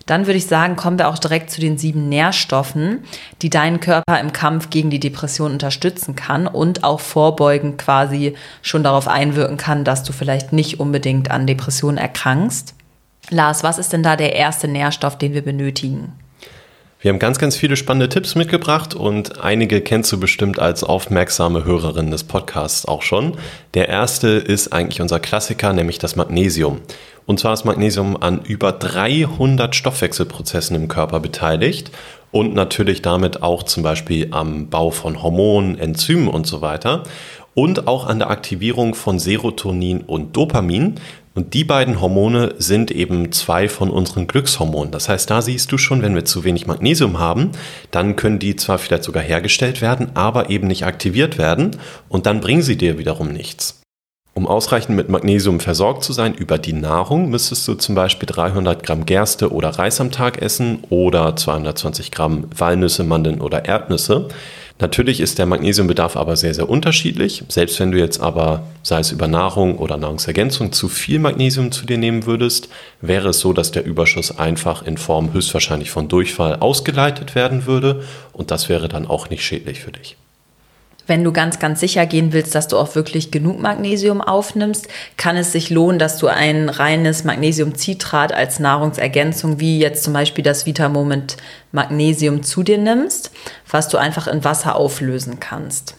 Dann 0.10 0.25
würde 0.25 0.38
ich 0.38 0.48
sagen, 0.48 0.75
kommen 0.75 0.98
wir 0.98 1.07
auch 1.07 1.19
direkt 1.19 1.51
zu 1.51 1.62
den 1.62 1.78
sieben 1.78 2.10
Nährstoffen, 2.10 3.04
die 3.44 3.51
deinen 3.51 3.80
Körper 3.80 4.19
im 4.19 4.34
Kampf 4.34 4.72
gegen 4.72 4.90
die 4.90 5.00
Depression 5.00 5.51
unterstützen 5.51 6.16
kann 6.16 6.48
und 6.48 6.84
auch 6.84 7.00
vorbeugend 7.00 7.78
quasi 7.78 8.36
schon 8.63 8.84
darauf 8.84 9.07
einwirken 9.07 9.57
kann, 9.57 9.84
dass 9.84 10.04
du 10.04 10.12
vielleicht 10.12 10.51
nicht 10.51 10.80
unbedingt 10.80 11.30
an 11.30 11.46
Depressionen 11.46 12.00
erkrankst. 12.00 12.74
Lars, 13.30 13.63
was 13.63 13.78
ist 13.78 13.94
denn 13.94 14.01
da 14.01 14.16
der 14.16 14.36
erste 14.36 14.68
Nährstoff, 14.68 15.16
den 15.18 15.36
wir 15.36 15.44
benötigen? 15.44 16.13
Wir 17.01 17.13
haben 17.13 17.19
ganz, 17.19 17.40
ganz 17.40 17.56
viele 17.56 17.78
spannende 17.78 18.10
Tipps 18.10 18.36
mitgebracht 18.36 18.94
und 18.94 19.42
einige 19.42 19.80
kennst 19.80 20.12
du 20.12 20.19
bestimmt 20.19 20.60
als 20.60 20.84
aufmerksame 20.84 21.63
Hörerin 21.63 22.12
des 22.12 22.25
Podcasts 22.25 22.86
auch 22.86 23.04
schon. 23.04 23.38
Der 23.74 23.88
erste 23.88 24.28
ist 24.28 24.74
eigentlich 24.74 25.00
unser 25.00 25.22
Klassiker, 25.22 25.72
nämlich 25.72 25.98
das 25.98 26.18
Magnesium. 26.18 26.81
Und 27.25 27.40
zwar 27.40 27.54
ist 27.54 27.63
Magnesium 27.63 28.22
an 28.22 28.42
über 28.42 28.74
300 28.74 29.74
Stoffwechselprozessen 29.75 30.75
im 30.75 30.90
Körper 30.90 31.22
beteiligt 31.22 31.90
und 32.31 32.54
natürlich 32.54 33.01
damit 33.01 33.44
auch 33.44 33.63
zum 33.63 33.81
Beispiel 33.81 34.28
am 34.31 34.68
Bau 34.69 34.92
von 34.92 35.24
Hormonen, 35.24 35.80
Enzymen 35.80 36.28
und 36.28 36.48
so 36.48 36.60
weiter 36.60 37.04
und 37.54 37.88
auch 37.88 38.07
an 38.07 38.19
der 38.19 38.30
Aktivierung 38.30 38.94
von 38.94 39.19
Serotonin 39.19 40.01
und 40.01 40.36
Dopamin. 40.36 40.96
Und 41.39 41.53
die 41.53 41.63
beiden 41.63 42.01
Hormone 42.01 42.56
sind 42.57 42.91
eben 42.91 43.31
zwei 43.31 43.69
von 43.69 43.91
unseren 43.91 44.27
Glückshormonen. 44.27 44.91
Das 44.91 45.07
heißt, 45.07 45.30
da 45.30 45.41
siehst 45.41 45.71
du 45.71 45.77
schon, 45.77 46.01
wenn 46.01 46.13
wir 46.13 46.25
zu 46.25 46.44
wenig 46.44 46.68
Magnesium 46.68 47.18
haben, 47.18 47.51
dann 47.91 48.18
können 48.18 48.39
die 48.39 48.57
zwar 48.57 48.77
vielleicht 48.77 49.06
sogar 49.06 49.24
hergestellt 49.24 49.80
werden, 49.80 50.09
aber 50.15 50.50
eben 50.50 50.68
nicht 50.68 50.83
aktiviert 50.83 51.38
werden 51.38 51.77
und 52.09 52.25
dann 52.25 52.41
bringen 52.41 52.62
sie 52.62 52.75
dir 52.75 52.97
wiederum 52.97 53.31
nichts. 53.31 53.80
Um 54.33 54.47
ausreichend 54.47 54.97
mit 54.97 55.07
Magnesium 55.07 55.62
versorgt 55.62 56.03
zu 56.03 56.12
sein 56.12 56.33
über 56.33 56.57
die 56.57 56.74
Nahrung, 56.74 57.30
müsstest 57.30 57.65
du 57.69 57.75
zum 57.75 57.95
Beispiel 57.95 58.27
300 58.27 58.83
Gramm 58.83 59.06
Gerste 59.06 59.53
oder 59.53 59.69
Reis 59.69 60.01
am 60.01 60.12
Tag 60.12 60.41
essen 60.41 60.83
oder 60.89 61.38
220 61.38 62.12
Gramm 62.12 62.47
Walnüsse, 62.53 63.06
Mandeln 63.06 63.39
oder 63.39 63.63
Erdnüsse. 63.63 64.27
Natürlich 64.81 65.19
ist 65.19 65.37
der 65.39 65.45
Magnesiumbedarf 65.45 66.15
aber 66.15 66.37
sehr, 66.37 66.53
sehr 66.53 66.69
unterschiedlich. 66.69 67.43
Selbst 67.50 67.79
wenn 67.81 67.91
du 67.91 67.98
jetzt 67.98 68.21
aber, 68.21 68.63
sei 68.81 69.00
es 69.00 69.12
über 69.12 69.27
Nahrung 69.27 69.77
oder 69.77 69.98
Nahrungsergänzung, 69.98 70.71
zu 70.71 70.88
viel 70.88 71.19
Magnesium 71.19 71.74
zu 71.74 71.86
dir 71.86 71.98
nehmen 71.98 72.25
würdest, 72.25 72.69
wäre 73.01 73.29
es 73.29 73.39
so, 73.39 73.51
dass 73.51 73.71
der 73.71 73.83
Überschuss 73.83 74.38
einfach 74.39 74.83
in 74.83 74.98
Form 74.98 75.33
höchstwahrscheinlich 75.33 75.91
von 75.91 76.07
Durchfall 76.07 76.55
ausgeleitet 76.55 77.36
werden 77.36 77.65
würde 77.65 78.03
und 78.31 78.51
das 78.51 78.69
wäre 78.69 78.88
dann 78.88 79.05
auch 79.05 79.29
nicht 79.29 79.43
schädlich 79.43 79.81
für 79.81 79.91
dich. 79.91 80.15
Wenn 81.10 81.24
du 81.24 81.32
ganz, 81.32 81.58
ganz 81.58 81.80
sicher 81.80 82.06
gehen 82.06 82.34
willst, 82.34 82.54
dass 82.54 82.68
du 82.68 82.78
auch 82.78 82.94
wirklich 82.94 83.32
genug 83.32 83.60
Magnesium 83.60 84.22
aufnimmst, 84.22 84.88
kann 85.18 85.38
es 85.38 85.51
sich 85.51 85.72
lohnen, 85.72 85.98
dass 85.98 86.20
du 86.20 86.28
ein 86.28 86.70
reines 86.70 87.24
Magnesiumcitrat 87.24 88.32
als 88.32 88.60
Nahrungsergänzung, 88.60 89.60
wie 89.60 89.80
jetzt 89.80 90.04
zum 90.04 90.13
Beispiel 90.13 90.44
das 90.44 90.68
Vitamoment 90.68 91.38
Magnesium 91.72 92.44
zu 92.44 92.62
dir 92.62 92.78
nimmst, 92.78 93.32
was 93.68 93.88
du 93.88 93.98
einfach 93.98 94.28
in 94.28 94.44
Wasser 94.44 94.75
auflösen 94.75 95.39
kannst. 95.39 95.96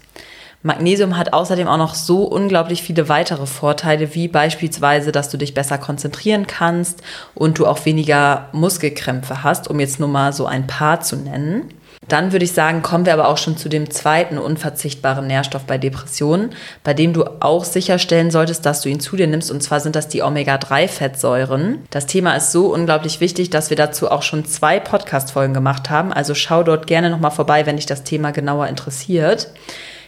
Magnesium 0.62 1.16
hat 1.16 1.32
außerdem 1.32 1.66
auch 1.66 1.78
noch 1.78 1.94
so 1.94 2.22
unglaublich 2.22 2.82
viele 2.82 3.08
weitere 3.08 3.46
Vorteile, 3.46 4.14
wie 4.14 4.28
beispielsweise, 4.28 5.10
dass 5.10 5.28
du 5.28 5.38
dich 5.38 5.54
besser 5.54 5.78
konzentrieren 5.78 6.46
kannst 6.46 7.02
und 7.34 7.58
du 7.58 7.66
auch 7.66 7.84
weniger 7.84 8.48
Muskelkrämpfe 8.52 9.42
hast, 9.42 9.68
um 9.68 9.80
jetzt 9.80 9.98
nur 9.98 10.08
mal 10.08 10.32
so 10.32 10.46
ein 10.46 10.68
paar 10.68 11.00
zu 11.00 11.16
nennen. 11.16 11.74
Dann 12.10 12.32
würde 12.32 12.44
ich 12.44 12.52
sagen, 12.52 12.82
kommen 12.82 13.06
wir 13.06 13.12
aber 13.12 13.28
auch 13.28 13.38
schon 13.38 13.56
zu 13.56 13.68
dem 13.68 13.88
zweiten 13.88 14.36
unverzichtbaren 14.36 15.28
Nährstoff 15.28 15.62
bei 15.62 15.78
Depressionen, 15.78 16.50
bei 16.82 16.92
dem 16.92 17.12
du 17.12 17.24
auch 17.38 17.64
sicherstellen 17.64 18.32
solltest, 18.32 18.66
dass 18.66 18.80
du 18.80 18.88
ihn 18.88 18.98
zu 18.98 19.14
dir 19.14 19.28
nimmst. 19.28 19.48
Und 19.48 19.62
zwar 19.62 19.78
sind 19.78 19.94
das 19.94 20.08
die 20.08 20.20
Omega-3-Fettsäuren. 20.22 21.78
Das 21.90 22.06
Thema 22.06 22.34
ist 22.34 22.50
so 22.50 22.74
unglaublich 22.74 23.20
wichtig, 23.20 23.50
dass 23.50 23.70
wir 23.70 23.76
dazu 23.76 24.10
auch 24.10 24.22
schon 24.22 24.44
zwei 24.44 24.80
Podcast-Folgen 24.80 25.54
gemacht 25.54 25.88
haben. 25.88 26.12
Also 26.12 26.34
schau 26.34 26.64
dort 26.64 26.88
gerne 26.88 27.10
nochmal 27.10 27.30
vorbei, 27.30 27.64
wenn 27.64 27.76
dich 27.76 27.86
das 27.86 28.02
Thema 28.02 28.32
genauer 28.32 28.66
interessiert. 28.66 29.48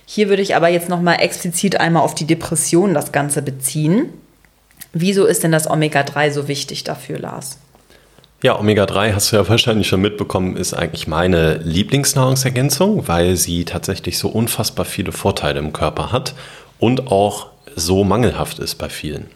Hier 0.05 0.29
würde 0.29 0.43
ich 0.43 0.57
aber 0.57 0.67
jetzt 0.67 0.89
nochmal 0.89 1.21
explizit 1.21 1.79
einmal 1.79 2.03
auf 2.03 2.17
die 2.17 2.27
Depression 2.27 2.95
das 2.95 3.13
Ganze 3.13 3.43
beziehen. 3.43 4.13
Wieso 4.93 5.25
ist 5.25 5.45
denn 5.45 5.53
das 5.53 5.71
Omega-3 5.71 6.33
so 6.33 6.49
wichtig 6.49 6.83
dafür, 6.83 7.21
Lars? 7.21 7.59
Ja, 8.43 8.59
Omega-3 8.59 9.15
hast 9.15 9.31
du 9.31 9.37
ja 9.37 9.49
wahrscheinlich 9.49 9.87
schon 9.87 10.01
mitbekommen, 10.01 10.57
ist 10.57 10.75
eigentlich 10.75 11.07
meine 11.07 11.59
Lieblingsnahrungsergänzung, 11.59 13.07
weil 13.07 13.37
sie 13.37 13.65
tatsächlich 13.65 14.19
so 14.19 14.29
unfassbar 14.29 14.85
viele 14.85 15.13
Vorteile 15.13 15.61
im 15.61 15.73
Körper 15.73 16.11
hat 16.11 16.35
und 16.81 17.13
auch 17.13 17.47
so 17.77 18.03
mangelhaft 18.03 18.59
ist 18.59 18.75
bei 18.75 18.89
vielen. 18.89 19.27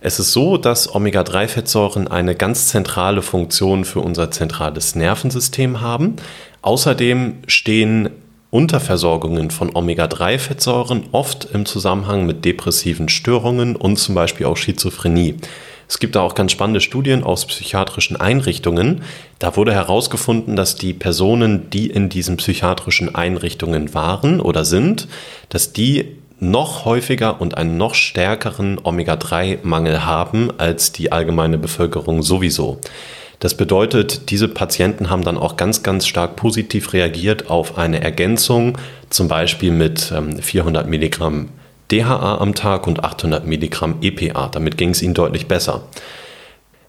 Es 0.00 0.18
ist 0.18 0.32
so, 0.32 0.58
dass 0.58 0.92
Omega-3-Fettsäuren 0.94 2.08
eine 2.08 2.34
ganz 2.34 2.68
zentrale 2.68 3.22
Funktion 3.22 3.84
für 3.84 4.00
unser 4.00 4.30
zentrales 4.30 4.94
Nervensystem 4.94 5.80
haben. 5.80 6.16
Außerdem 6.62 7.38
stehen 7.46 8.10
Unterversorgungen 8.50 9.50
von 9.50 9.74
Omega-3-Fettsäuren 9.74 11.04
oft 11.12 11.48
im 11.52 11.66
Zusammenhang 11.66 12.26
mit 12.26 12.44
depressiven 12.44 13.08
Störungen 13.08 13.76
und 13.76 13.98
zum 13.98 14.14
Beispiel 14.14 14.46
auch 14.46 14.56
Schizophrenie. 14.56 15.36
Es 15.88 15.98
gibt 15.98 16.16
da 16.16 16.20
auch 16.20 16.34
ganz 16.34 16.52
spannende 16.52 16.82
Studien 16.82 17.24
aus 17.24 17.46
psychiatrischen 17.46 18.16
Einrichtungen. 18.16 19.02
Da 19.38 19.56
wurde 19.56 19.72
herausgefunden, 19.72 20.54
dass 20.54 20.76
die 20.76 20.92
Personen, 20.92 21.70
die 21.70 21.86
in 21.88 22.10
diesen 22.10 22.36
psychiatrischen 22.36 23.14
Einrichtungen 23.14 23.94
waren 23.94 24.40
oder 24.40 24.66
sind, 24.66 25.08
dass 25.48 25.72
die 25.72 26.18
noch 26.40 26.84
häufiger 26.84 27.40
und 27.40 27.56
einen 27.56 27.78
noch 27.78 27.94
stärkeren 27.94 28.78
Omega-3-Mangel 28.82 30.04
haben 30.04 30.50
als 30.58 30.92
die 30.92 31.10
allgemeine 31.10 31.58
Bevölkerung 31.58 32.22
sowieso. 32.22 32.78
Das 33.40 33.56
bedeutet, 33.56 34.30
diese 34.30 34.48
Patienten 34.48 35.10
haben 35.10 35.22
dann 35.22 35.38
auch 35.38 35.56
ganz, 35.56 35.82
ganz 35.82 36.06
stark 36.06 36.36
positiv 36.36 36.92
reagiert 36.92 37.50
auf 37.50 37.78
eine 37.78 38.02
Ergänzung, 38.02 38.78
zum 39.10 39.28
Beispiel 39.28 39.70
mit 39.70 40.12
400 40.40 40.84
ähm, 40.84 40.90
Milligramm 40.90 41.48
DHA 41.90 42.38
am 42.38 42.54
Tag 42.54 42.86
und 42.86 43.04
800 43.04 43.46
Milligramm 43.46 43.96
EPA. 44.02 44.48
Damit 44.48 44.76
ging 44.76 44.90
es 44.90 45.02
ihnen 45.02 45.14
deutlich 45.14 45.46
besser. 45.46 45.82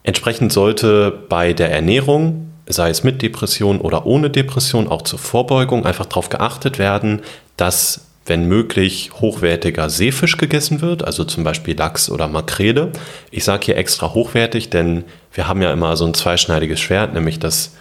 Entsprechend 0.04 0.52
sollte 0.52 1.12
bei 1.30 1.54
der 1.54 1.72
Ernährung, 1.72 2.52
sei 2.68 2.90
es 2.90 3.04
mit 3.04 3.22
Depression 3.22 3.80
oder 3.82 4.06
ohne 4.06 4.30
Depression, 4.30 4.88
auch 4.88 5.02
zur 5.02 5.20
Vorbeugung 5.20 5.86
einfach 5.86 6.06
darauf 6.06 6.30
geachtet 6.30 6.80
werden, 6.80 7.22
dass 7.58 8.06
wenn 8.26 8.48
möglich 8.48 9.12
hochwertiger 9.20 9.90
Seefisch 9.90 10.38
gegessen 10.38 10.82
wird, 10.82 11.04
also 11.04 11.24
zum 11.24 11.44
Beispiel 11.44 11.76
Lachs 11.76 12.10
oder 12.10 12.28
Makrele. 12.28 12.92
Ich 13.32 13.44
sage 13.44 13.66
hier 13.66 13.78
extra 13.78 14.14
hochwertig, 14.14 14.70
denn 14.70 15.04
wir 15.34 15.48
haben 15.48 15.62
ja 15.62 15.74
immer 15.74 15.98
so 15.98 16.06
ein 16.06 16.14
zweischneidiges 16.14 16.80
Schwert, 16.80 17.14
nämlich 17.14 17.40
dass 17.40 17.74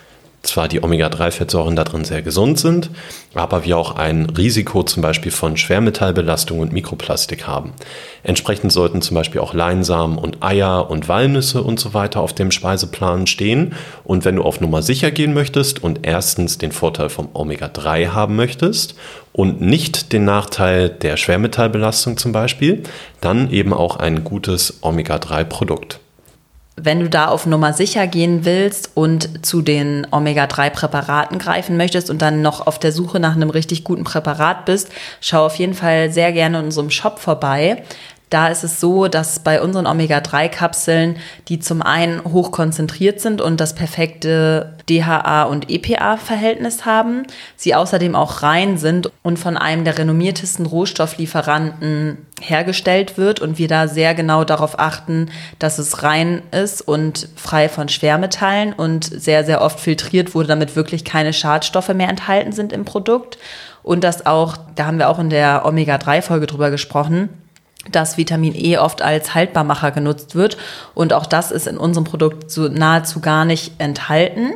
zwar 0.42 0.68
die 0.68 0.82
Omega-3-Fettsäuren 0.82 1.76
da 1.76 1.84
drin 1.84 2.04
sehr 2.04 2.22
gesund 2.22 2.58
sind, 2.58 2.90
aber 3.34 3.64
wir 3.64 3.76
auch 3.76 3.96
ein 3.96 4.26
Risiko 4.26 4.82
zum 4.82 5.02
Beispiel 5.02 5.32
von 5.32 5.56
Schwermetallbelastung 5.56 6.60
und 6.60 6.72
Mikroplastik 6.72 7.46
haben. 7.46 7.72
Entsprechend 8.22 8.72
sollten 8.72 9.02
zum 9.02 9.14
Beispiel 9.14 9.40
auch 9.40 9.54
Leinsamen 9.54 10.18
und 10.18 10.42
Eier 10.42 10.90
und 10.90 11.08
Walnüsse 11.08 11.62
und 11.62 11.80
so 11.80 11.94
weiter 11.94 12.20
auf 12.20 12.32
dem 12.32 12.50
Speiseplan 12.50 13.26
stehen. 13.26 13.74
Und 14.04 14.24
wenn 14.24 14.36
du 14.36 14.42
auf 14.42 14.60
Nummer 14.60 14.82
sicher 14.82 15.10
gehen 15.10 15.34
möchtest 15.34 15.82
und 15.82 16.00
erstens 16.02 16.58
den 16.58 16.72
Vorteil 16.72 17.08
vom 17.08 17.28
Omega-3 17.34 18.08
haben 18.08 18.36
möchtest 18.36 18.94
und 19.32 19.60
nicht 19.60 20.12
den 20.12 20.24
Nachteil 20.24 20.88
der 20.88 21.16
Schwermetallbelastung 21.16 22.16
zum 22.16 22.32
Beispiel, 22.32 22.82
dann 23.20 23.50
eben 23.50 23.72
auch 23.72 23.96
ein 23.96 24.24
gutes 24.24 24.78
Omega-3-Produkt 24.82 26.00
wenn 26.82 27.00
du 27.00 27.08
da 27.08 27.28
auf 27.28 27.46
Nummer 27.46 27.72
sicher 27.72 28.06
gehen 28.06 28.44
willst 28.44 28.90
und 28.94 29.44
zu 29.44 29.62
den 29.62 30.06
Omega-3-Präparaten 30.10 31.38
greifen 31.38 31.76
möchtest 31.76 32.10
und 32.10 32.22
dann 32.22 32.42
noch 32.42 32.66
auf 32.66 32.78
der 32.78 32.92
Suche 32.92 33.20
nach 33.20 33.34
einem 33.34 33.50
richtig 33.50 33.84
guten 33.84 34.04
Präparat 34.04 34.64
bist, 34.64 34.90
schau 35.20 35.46
auf 35.46 35.56
jeden 35.56 35.74
Fall 35.74 36.10
sehr 36.10 36.32
gerne 36.32 36.58
in 36.58 36.66
unserem 36.66 36.90
Shop 36.90 37.18
vorbei. 37.18 37.82
Da 38.30 38.48
ist 38.48 38.62
es 38.62 38.78
so, 38.78 39.08
dass 39.08 39.38
bei 39.40 39.62
unseren 39.62 39.86
Omega-3-Kapseln, 39.86 41.16
die 41.48 41.60
zum 41.60 41.80
einen 41.80 42.22
hoch 42.24 42.50
konzentriert 42.50 43.20
sind 43.20 43.40
und 43.40 43.58
das 43.58 43.74
perfekte 43.74 44.74
DHA 44.88 45.44
und 45.44 45.70
EPA-Verhältnis 45.70 46.84
haben, 46.84 47.22
sie 47.56 47.74
außerdem 47.74 48.14
auch 48.14 48.42
rein 48.42 48.76
sind 48.76 49.10
und 49.22 49.38
von 49.38 49.56
einem 49.56 49.84
der 49.84 49.96
renommiertesten 49.96 50.66
Rohstofflieferanten 50.66 52.18
hergestellt 52.40 53.16
wird 53.16 53.40
und 53.40 53.58
wir 53.58 53.68
da 53.68 53.88
sehr 53.88 54.14
genau 54.14 54.44
darauf 54.44 54.78
achten, 54.78 55.30
dass 55.58 55.78
es 55.78 56.02
rein 56.02 56.42
ist 56.52 56.82
und 56.82 57.28
frei 57.36 57.68
von 57.68 57.88
Schwermetallen 57.88 58.72
und 58.74 59.04
sehr, 59.04 59.44
sehr 59.44 59.62
oft 59.62 59.80
filtriert 59.80 60.34
wurde, 60.34 60.48
damit 60.48 60.76
wirklich 60.76 61.04
keine 61.04 61.32
Schadstoffe 61.32 61.88
mehr 61.94 62.08
enthalten 62.08 62.52
sind 62.52 62.72
im 62.72 62.84
Produkt. 62.84 63.38
Und 63.82 64.04
das 64.04 64.26
auch, 64.26 64.56
da 64.74 64.86
haben 64.86 64.98
wir 64.98 65.08
auch 65.08 65.18
in 65.18 65.30
der 65.30 65.64
Omega-3-Folge 65.64 66.46
drüber 66.46 66.70
gesprochen, 66.70 67.30
dass 67.92 68.16
Vitamin 68.16 68.54
E 68.54 68.78
oft 68.78 69.02
als 69.02 69.34
Haltbarmacher 69.34 69.90
genutzt 69.90 70.34
wird. 70.34 70.56
Und 70.94 71.12
auch 71.12 71.26
das 71.26 71.50
ist 71.50 71.66
in 71.66 71.78
unserem 71.78 72.04
Produkt 72.04 72.50
so 72.50 72.68
nahezu 72.68 73.20
gar 73.20 73.44
nicht 73.44 73.72
enthalten. 73.78 74.52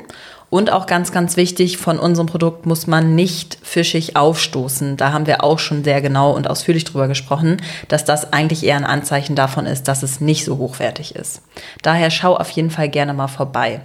Und 0.53 0.71
auch 0.71 0.85
ganz, 0.85 1.13
ganz 1.13 1.39
wichtig, 1.39 1.79
von 1.79 1.99
unserem 1.99 2.27
Produkt 2.27 2.67
muss 2.67 2.87
man 2.87 3.15
nicht 3.15 3.57
fischig 3.63 4.17
aufstoßen. 4.17 4.99
Da 4.99 5.11
haben 5.11 5.27
wir 5.27 5.43
auch 5.43 5.59
schon 5.59 5.83
sehr 5.83 6.03
genau 6.03 6.33
und 6.33 6.47
ausführlich 6.47 6.85
drüber 6.85 7.09
gesprochen, 7.09 7.63
dass 7.89 8.05
das 8.05 8.35
eigentlich 8.35 8.63
eher 8.63 8.77
ein 8.77 8.85
Anzeichen 8.85 9.35
davon 9.35 9.65
ist, 9.65 9.89
dass 9.89 10.03
es 10.03 10.21
nicht 10.21 10.45
so 10.45 10.59
hochwertig 10.59 11.17
ist. 11.17 11.41
Daher 11.81 12.11
schau 12.11 12.37
auf 12.37 12.51
jeden 12.51 12.71
Fall 12.71 12.91
gerne 12.91 13.15
mal 13.15 13.29
vorbei. 13.29 13.81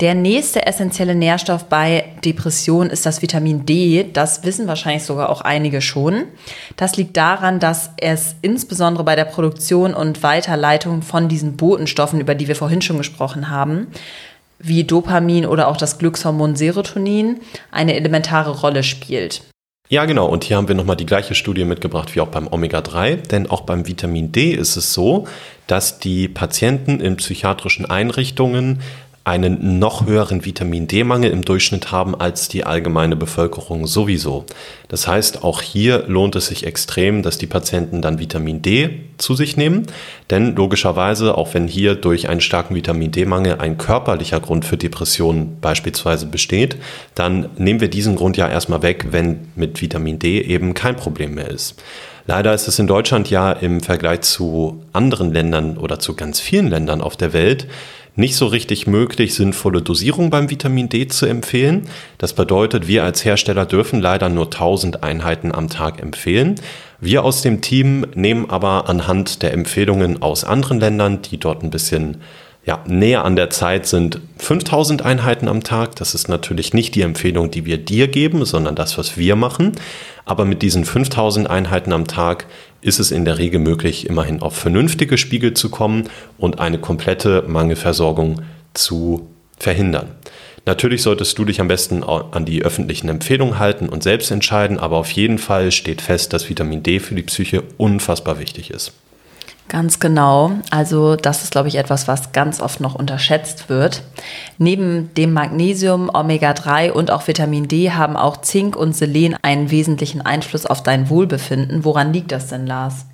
Der 0.00 0.14
nächste 0.16 0.66
essentielle 0.66 1.14
Nährstoff 1.14 1.66
bei 1.66 2.04
Depression 2.24 2.90
ist 2.90 3.06
das 3.06 3.22
Vitamin 3.22 3.64
D. 3.64 4.10
Das 4.12 4.42
wissen 4.42 4.66
wahrscheinlich 4.66 5.04
sogar 5.04 5.30
auch 5.30 5.40
einige 5.40 5.80
schon. 5.80 6.24
Das 6.76 6.96
liegt 6.96 7.16
daran, 7.16 7.60
dass 7.60 7.90
es 7.98 8.34
insbesondere 8.42 9.04
bei 9.04 9.14
der 9.14 9.24
Produktion 9.24 9.94
und 9.94 10.24
Weiterleitung 10.24 11.02
von 11.02 11.28
diesen 11.28 11.56
Botenstoffen, 11.56 12.20
über 12.20 12.34
die 12.34 12.48
wir 12.48 12.56
vorhin 12.56 12.82
schon 12.82 12.98
gesprochen 12.98 13.50
haben, 13.50 13.86
wie 14.58 14.82
Dopamin 14.82 15.46
oder 15.46 15.68
auch 15.68 15.76
das 15.76 15.98
Glückshormon 15.98 16.56
Serotonin, 16.56 17.40
eine 17.70 17.94
elementare 17.94 18.50
Rolle 18.50 18.82
spielt. 18.82 19.42
Ja, 19.90 20.06
genau. 20.06 20.26
Und 20.26 20.44
hier 20.44 20.56
haben 20.56 20.66
wir 20.66 20.74
nochmal 20.74 20.96
die 20.96 21.06
gleiche 21.06 21.34
Studie 21.34 21.64
mitgebracht 21.64 22.16
wie 22.16 22.20
auch 22.20 22.28
beim 22.28 22.48
Omega-3. 22.48 23.16
Denn 23.16 23.48
auch 23.48 23.60
beim 23.60 23.86
Vitamin 23.86 24.32
D 24.32 24.50
ist 24.52 24.76
es 24.76 24.94
so, 24.94 25.28
dass 25.66 25.98
die 25.98 26.26
Patienten 26.26 27.00
in 27.00 27.16
psychiatrischen 27.16 27.84
Einrichtungen 27.84 28.80
einen 29.24 29.78
noch 29.78 30.06
höheren 30.06 30.44
Vitamin 30.44 30.86
D-Mangel 30.86 31.30
im 31.30 31.42
Durchschnitt 31.42 31.90
haben 31.90 32.14
als 32.14 32.48
die 32.48 32.64
allgemeine 32.64 33.16
Bevölkerung 33.16 33.86
sowieso. 33.86 34.44
Das 34.88 35.08
heißt, 35.08 35.42
auch 35.42 35.62
hier 35.62 36.04
lohnt 36.06 36.36
es 36.36 36.48
sich 36.48 36.66
extrem, 36.66 37.22
dass 37.22 37.38
die 37.38 37.46
Patienten 37.46 38.02
dann 38.02 38.18
Vitamin 38.18 38.60
D 38.60 39.00
zu 39.16 39.34
sich 39.34 39.56
nehmen, 39.56 39.86
denn 40.28 40.54
logischerweise, 40.54 41.38
auch 41.38 41.54
wenn 41.54 41.68
hier 41.68 41.94
durch 41.94 42.28
einen 42.28 42.42
starken 42.42 42.74
Vitamin 42.74 43.12
D-Mangel 43.12 43.60
ein 43.60 43.78
körperlicher 43.78 44.40
Grund 44.40 44.66
für 44.66 44.76
Depressionen 44.76 45.58
beispielsweise 45.58 46.26
besteht, 46.26 46.76
dann 47.14 47.48
nehmen 47.56 47.80
wir 47.80 47.88
diesen 47.88 48.16
Grund 48.16 48.36
ja 48.36 48.46
erstmal 48.46 48.82
weg, 48.82 49.06
wenn 49.10 49.48
mit 49.56 49.80
Vitamin 49.80 50.18
D 50.18 50.42
eben 50.42 50.74
kein 50.74 50.96
Problem 50.96 51.34
mehr 51.34 51.50
ist. 51.50 51.82
Leider 52.26 52.54
ist 52.54 52.68
es 52.68 52.78
in 52.78 52.86
Deutschland 52.86 53.28
ja 53.30 53.52
im 53.52 53.80
Vergleich 53.80 54.22
zu 54.22 54.82
anderen 54.92 55.32
Ländern 55.32 55.76
oder 55.76 55.98
zu 55.98 56.14
ganz 56.14 56.40
vielen 56.40 56.68
Ländern 56.68 57.02
auf 57.02 57.16
der 57.16 57.34
Welt 57.34 57.66
nicht 58.16 58.36
so 58.36 58.46
richtig 58.46 58.86
möglich, 58.86 59.34
sinnvolle 59.34 59.82
Dosierung 59.82 60.30
beim 60.30 60.50
Vitamin 60.50 60.88
D 60.88 61.08
zu 61.08 61.26
empfehlen. 61.26 61.88
Das 62.18 62.32
bedeutet, 62.32 62.86
wir 62.86 63.02
als 63.02 63.24
Hersteller 63.24 63.66
dürfen 63.66 64.00
leider 64.00 64.28
nur 64.28 64.46
1000 64.46 65.02
Einheiten 65.02 65.52
am 65.52 65.68
Tag 65.68 66.00
empfehlen. 66.00 66.54
Wir 67.00 67.24
aus 67.24 67.42
dem 67.42 67.60
Team 67.60 68.06
nehmen 68.14 68.48
aber 68.48 68.88
anhand 68.88 69.42
der 69.42 69.52
Empfehlungen 69.52 70.22
aus 70.22 70.44
anderen 70.44 70.78
Ländern, 70.78 71.22
die 71.22 71.38
dort 71.38 71.62
ein 71.62 71.70
bisschen 71.70 72.18
ja, 72.66 72.82
näher 72.86 73.24
an 73.24 73.36
der 73.36 73.50
Zeit 73.50 73.86
sind 73.86 74.20
5000 74.38 75.02
Einheiten 75.02 75.48
am 75.48 75.62
Tag. 75.62 75.96
Das 75.96 76.14
ist 76.14 76.28
natürlich 76.28 76.72
nicht 76.72 76.94
die 76.94 77.02
Empfehlung, 77.02 77.50
die 77.50 77.66
wir 77.66 77.76
dir 77.76 78.08
geben, 78.08 78.44
sondern 78.46 78.74
das, 78.74 78.96
was 78.96 79.18
wir 79.18 79.36
machen. 79.36 79.72
Aber 80.24 80.46
mit 80.46 80.62
diesen 80.62 80.86
5000 80.86 81.48
Einheiten 81.48 81.92
am 81.92 82.06
Tag 82.06 82.46
ist 82.80 83.00
es 83.00 83.10
in 83.10 83.26
der 83.26 83.38
Regel 83.38 83.60
möglich, 83.60 84.08
immerhin 84.08 84.40
auf 84.40 84.56
vernünftige 84.56 85.18
Spiegel 85.18 85.52
zu 85.52 85.68
kommen 85.68 86.08
und 86.38 86.58
eine 86.58 86.78
komplette 86.78 87.44
Mangelversorgung 87.46 88.42
zu 88.72 89.28
verhindern. 89.58 90.08
Natürlich 90.66 91.02
solltest 91.02 91.36
du 91.36 91.44
dich 91.44 91.60
am 91.60 91.68
besten 91.68 92.02
an 92.02 92.46
die 92.46 92.62
öffentlichen 92.62 93.10
Empfehlungen 93.10 93.58
halten 93.58 93.90
und 93.90 94.02
selbst 94.02 94.30
entscheiden, 94.30 94.78
aber 94.78 94.96
auf 94.96 95.10
jeden 95.10 95.36
Fall 95.36 95.70
steht 95.70 96.00
fest, 96.00 96.32
dass 96.32 96.48
Vitamin 96.48 96.82
D 96.82 97.00
für 97.00 97.14
die 97.14 97.22
Psyche 97.22 97.62
unfassbar 97.76 98.38
wichtig 98.38 98.70
ist. 98.70 98.92
Ganz 99.68 99.98
genau. 99.98 100.52
Also 100.70 101.16
das 101.16 101.42
ist, 101.42 101.52
glaube 101.52 101.68
ich, 101.68 101.76
etwas, 101.76 102.06
was 102.06 102.32
ganz 102.32 102.60
oft 102.60 102.80
noch 102.80 102.94
unterschätzt 102.94 103.68
wird. 103.68 104.02
Neben 104.58 105.12
dem 105.14 105.32
Magnesium, 105.32 106.10
Omega-3 106.12 106.92
und 106.92 107.10
auch 107.10 107.26
Vitamin 107.26 107.66
D 107.66 107.90
haben 107.90 108.16
auch 108.16 108.42
Zink 108.42 108.76
und 108.76 108.94
Selen 108.94 109.36
einen 109.42 109.70
wesentlichen 109.70 110.20
Einfluss 110.20 110.66
auf 110.66 110.82
dein 110.82 111.08
Wohlbefinden. 111.08 111.84
Woran 111.84 112.12
liegt 112.12 112.30
das 112.30 112.48
denn, 112.48 112.66
Lars? 112.66 113.06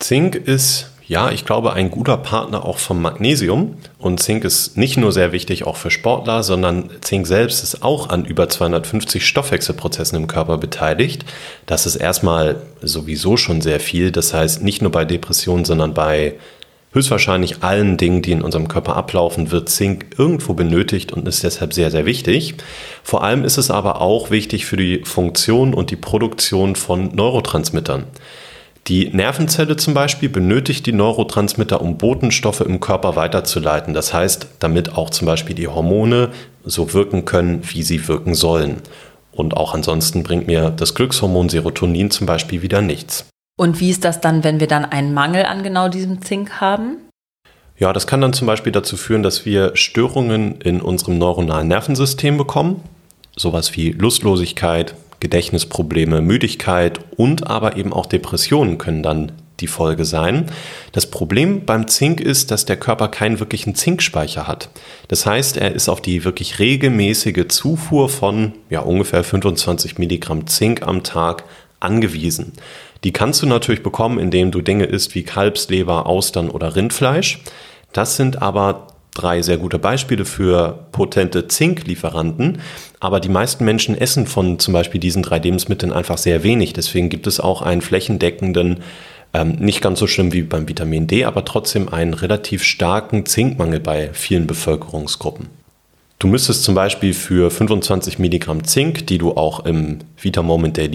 Zink 0.00 0.34
ist 0.34 0.90
ja, 1.10 1.32
ich 1.32 1.44
glaube, 1.44 1.72
ein 1.72 1.90
guter 1.90 2.16
Partner 2.16 2.64
auch 2.64 2.78
vom 2.78 3.02
Magnesium. 3.02 3.74
Und 3.98 4.20
Zink 4.20 4.44
ist 4.44 4.76
nicht 4.76 4.96
nur 4.96 5.10
sehr 5.10 5.32
wichtig 5.32 5.66
auch 5.66 5.74
für 5.74 5.90
Sportler, 5.90 6.44
sondern 6.44 6.88
Zink 7.00 7.26
selbst 7.26 7.64
ist 7.64 7.82
auch 7.82 8.10
an 8.10 8.24
über 8.24 8.48
250 8.48 9.26
Stoffwechselprozessen 9.26 10.16
im 10.16 10.28
Körper 10.28 10.56
beteiligt. 10.56 11.24
Das 11.66 11.84
ist 11.84 11.96
erstmal 11.96 12.62
sowieso 12.80 13.36
schon 13.36 13.60
sehr 13.60 13.80
viel. 13.80 14.12
Das 14.12 14.32
heißt, 14.32 14.62
nicht 14.62 14.82
nur 14.82 14.92
bei 14.92 15.04
Depressionen, 15.04 15.64
sondern 15.64 15.94
bei 15.94 16.34
höchstwahrscheinlich 16.92 17.64
allen 17.64 17.96
Dingen, 17.96 18.22
die 18.22 18.30
in 18.30 18.42
unserem 18.42 18.68
Körper 18.68 18.94
ablaufen, 18.94 19.50
wird 19.50 19.68
Zink 19.68 20.14
irgendwo 20.16 20.54
benötigt 20.54 21.12
und 21.12 21.26
ist 21.26 21.42
deshalb 21.42 21.74
sehr, 21.74 21.90
sehr 21.90 22.06
wichtig. 22.06 22.54
Vor 23.02 23.24
allem 23.24 23.42
ist 23.42 23.58
es 23.58 23.72
aber 23.72 24.00
auch 24.00 24.30
wichtig 24.30 24.64
für 24.64 24.76
die 24.76 25.02
Funktion 25.04 25.74
und 25.74 25.90
die 25.90 25.96
Produktion 25.96 26.76
von 26.76 27.12
Neurotransmittern. 27.16 28.04
Die 28.86 29.08
Nervenzelle 29.10 29.76
zum 29.76 29.94
Beispiel 29.94 30.28
benötigt 30.28 30.86
die 30.86 30.92
Neurotransmitter, 30.92 31.80
um 31.80 31.98
Botenstoffe 31.98 32.60
im 32.60 32.80
Körper 32.80 33.14
weiterzuleiten. 33.14 33.94
Das 33.94 34.12
heißt, 34.12 34.48
damit 34.58 34.94
auch 34.94 35.10
zum 35.10 35.26
Beispiel 35.26 35.54
die 35.54 35.68
Hormone 35.68 36.30
so 36.64 36.92
wirken 36.92 37.24
können, 37.24 37.62
wie 37.72 37.82
sie 37.82 38.08
wirken 38.08 38.34
sollen. 38.34 38.82
Und 39.32 39.56
auch 39.56 39.74
ansonsten 39.74 40.22
bringt 40.22 40.46
mir 40.46 40.70
das 40.70 40.94
Glückshormon 40.94 41.48
Serotonin 41.48 42.10
zum 42.10 42.26
Beispiel 42.26 42.62
wieder 42.62 42.82
nichts. 42.82 43.26
Und 43.56 43.78
wie 43.80 43.90
ist 43.90 44.04
das 44.04 44.20
dann, 44.20 44.42
wenn 44.42 44.58
wir 44.58 44.66
dann 44.66 44.84
einen 44.84 45.14
Mangel 45.14 45.44
an 45.44 45.62
genau 45.62 45.88
diesem 45.88 46.22
Zink 46.22 46.60
haben? 46.60 46.96
Ja, 47.78 47.92
das 47.92 48.06
kann 48.06 48.20
dann 48.20 48.32
zum 48.32 48.46
Beispiel 48.46 48.72
dazu 48.72 48.96
führen, 48.96 49.22
dass 49.22 49.46
wir 49.46 49.76
Störungen 49.76 50.60
in 50.60 50.80
unserem 50.80 51.18
neuronalen 51.18 51.68
Nervensystem 51.68 52.36
bekommen. 52.36 52.82
Sowas 53.36 53.76
wie 53.76 53.90
Lustlosigkeit, 53.92 54.94
Gedächtnisprobleme, 55.20 56.20
Müdigkeit 56.22 57.00
und 57.16 57.46
aber 57.46 57.76
eben 57.76 57.92
auch 57.92 58.06
Depressionen 58.06 58.78
können 58.78 59.02
dann 59.02 59.32
die 59.60 59.66
Folge 59.66 60.04
sein. 60.04 60.46
Das 60.92 61.06
Problem 61.06 61.64
beim 61.66 61.86
Zink 61.86 62.20
ist, 62.20 62.50
dass 62.50 62.64
der 62.64 62.76
Körper 62.76 63.08
keinen 63.08 63.40
wirklichen 63.40 63.74
Zinkspeicher 63.74 64.46
hat. 64.46 64.70
Das 65.08 65.26
heißt, 65.26 65.56
er 65.58 65.74
ist 65.74 65.88
auf 65.88 66.00
die 66.00 66.24
wirklich 66.24 66.58
regelmäßige 66.58 67.48
Zufuhr 67.48 68.08
von 68.08 68.54
ja, 68.70 68.80
ungefähr 68.80 69.22
25 69.22 69.98
Milligramm 69.98 70.46
Zink 70.46 70.82
am 70.82 71.02
Tag 71.02 71.44
angewiesen. 71.78 72.52
Die 73.04 73.12
kannst 73.12 73.42
du 73.42 73.46
natürlich 73.46 73.82
bekommen, 73.82 74.18
indem 74.18 74.50
du 74.50 74.60
Dinge 74.60 74.84
isst 74.84 75.14
wie 75.14 75.22
Kalbsleber, 75.22 76.06
Austern 76.06 76.50
oder 76.50 76.76
Rindfleisch. 76.76 77.40
Das 77.92 78.16
sind 78.16 78.42
aber 78.42 78.88
drei 79.14 79.42
sehr 79.42 79.58
gute 79.58 79.78
Beispiele 79.78 80.24
für 80.24 80.86
potente 80.92 81.48
Zinklieferanten. 81.48 82.60
Aber 83.00 83.20
die 83.20 83.28
meisten 83.28 83.64
Menschen 83.64 83.96
essen 83.96 84.26
von 84.26 84.58
zum 84.58 84.74
Beispiel 84.74 85.00
diesen 85.00 85.22
drei 85.22 85.38
Lebensmitteln 85.38 85.92
einfach 85.92 86.18
sehr 86.18 86.42
wenig. 86.42 86.72
Deswegen 86.72 87.08
gibt 87.08 87.26
es 87.26 87.40
auch 87.40 87.62
einen 87.62 87.82
flächendeckenden, 87.82 88.80
ähm, 89.32 89.56
nicht 89.58 89.80
ganz 89.80 89.98
so 89.98 90.06
schlimm 90.06 90.32
wie 90.32 90.42
beim 90.42 90.68
Vitamin 90.68 91.06
D, 91.06 91.24
aber 91.24 91.44
trotzdem 91.44 91.88
einen 91.88 92.14
relativ 92.14 92.62
starken 92.64 93.26
Zinkmangel 93.26 93.80
bei 93.80 94.10
vielen 94.12 94.46
Bevölkerungsgruppen. 94.46 95.59
Du 96.20 96.26
müsstest 96.26 96.64
zum 96.64 96.74
Beispiel 96.74 97.14
für 97.14 97.50
25 97.50 98.18
Milligramm 98.18 98.64
Zink, 98.64 99.06
die 99.06 99.16
du 99.16 99.38
auch 99.38 99.64
im 99.64 100.00
Vitamoment 100.20 100.76
der 100.76 100.88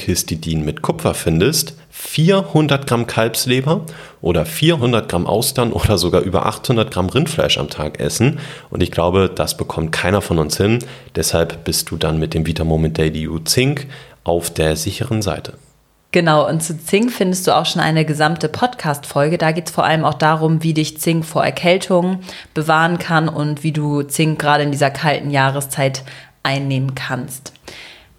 Histidin 0.00 0.64
mit 0.64 0.80
Kupfer 0.80 1.12
findest, 1.12 1.76
400 1.90 2.86
Gramm 2.86 3.06
Kalbsleber 3.06 3.84
oder 4.22 4.46
400 4.46 5.10
Gramm 5.10 5.26
Austern 5.26 5.72
oder 5.72 5.98
sogar 5.98 6.22
über 6.22 6.46
800 6.46 6.90
Gramm 6.90 7.10
Rindfleisch 7.10 7.58
am 7.58 7.68
Tag 7.68 8.00
essen. 8.00 8.38
Und 8.70 8.82
ich 8.82 8.90
glaube, 8.90 9.30
das 9.32 9.58
bekommt 9.58 9.92
keiner 9.92 10.22
von 10.22 10.38
uns 10.38 10.56
hin. 10.56 10.78
Deshalb 11.16 11.64
bist 11.64 11.90
du 11.90 11.98
dann 11.98 12.18
mit 12.18 12.32
dem 12.32 12.46
Vitamoment 12.46 12.96
Daily 12.96 13.28
Zink 13.44 13.88
auf 14.24 14.48
der 14.48 14.76
sicheren 14.76 15.20
Seite. 15.20 15.52
Genau, 16.12 16.46
und 16.46 16.62
zu 16.62 16.78
Zink 16.78 17.10
findest 17.10 17.46
du 17.46 17.56
auch 17.56 17.64
schon 17.64 17.80
eine 17.80 18.04
gesamte 18.04 18.50
Podcast-Folge. 18.50 19.38
Da 19.38 19.52
geht 19.52 19.68
es 19.68 19.74
vor 19.74 19.84
allem 19.84 20.04
auch 20.04 20.14
darum, 20.14 20.62
wie 20.62 20.74
dich 20.74 21.00
Zink 21.00 21.24
vor 21.24 21.42
Erkältung 21.42 22.20
bewahren 22.52 22.98
kann 22.98 23.30
und 23.30 23.62
wie 23.62 23.72
du 23.72 24.02
Zink 24.02 24.38
gerade 24.38 24.62
in 24.62 24.72
dieser 24.72 24.90
kalten 24.90 25.30
Jahreszeit 25.30 26.04
einnehmen 26.42 26.94
kannst. 26.94 27.54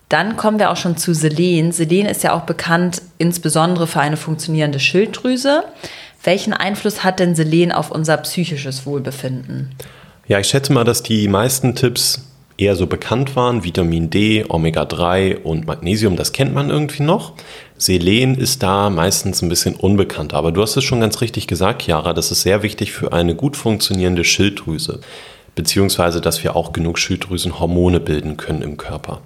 Dann 0.09 0.37
kommen 0.37 0.57
wir 0.57 0.71
auch 0.71 0.77
schon 0.77 0.97
zu 0.97 1.13
Selen. 1.13 1.71
Selen 1.71 2.07
ist 2.07 2.23
ja 2.23 2.33
auch 2.33 2.43
bekannt 2.43 3.03
insbesondere 3.19 3.85
für 3.85 3.99
eine 3.99 4.17
funktionierende 4.17 4.79
Schilddrüse. 4.79 5.63
Welchen 6.23 6.53
Einfluss 6.53 7.03
hat 7.03 7.19
denn 7.19 7.35
Selen 7.35 7.71
auf 7.71 7.91
unser 7.91 8.17
psychisches 8.17 8.87
Wohlbefinden? 8.87 9.75
Ja, 10.25 10.39
ich 10.39 10.47
schätze 10.47 10.73
mal, 10.73 10.83
dass 10.83 11.03
die 11.03 11.27
meisten 11.27 11.75
Tipps 11.75 12.23
eher 12.63 12.75
so 12.75 12.87
bekannt 12.87 13.35
waren. 13.35 13.63
Vitamin 13.63 14.09
D, 14.09 14.45
Omega-3 14.47 15.41
und 15.41 15.67
Magnesium, 15.67 16.15
das 16.15 16.31
kennt 16.31 16.53
man 16.53 16.69
irgendwie 16.69 17.03
noch. 17.03 17.33
Selen 17.77 18.35
ist 18.35 18.63
da 18.63 18.89
meistens 18.89 19.41
ein 19.41 19.49
bisschen 19.49 19.75
unbekannt, 19.75 20.33
aber 20.33 20.51
du 20.51 20.61
hast 20.61 20.77
es 20.77 20.83
schon 20.83 21.01
ganz 21.01 21.21
richtig 21.21 21.47
gesagt, 21.47 21.83
Chiara, 21.83 22.13
das 22.13 22.31
ist 22.31 22.43
sehr 22.43 22.63
wichtig 22.63 22.91
für 22.91 23.11
eine 23.11 23.35
gut 23.35 23.57
funktionierende 23.57 24.23
Schilddrüse, 24.23 25.01
beziehungsweise 25.55 26.21
dass 26.21 26.43
wir 26.43 26.55
auch 26.55 26.71
genug 26.71 26.97
Schilddrüsenhormone 26.97 27.99
bilden 27.99 28.37
können 28.37 28.61
im 28.61 28.77
Körper. 28.77 29.21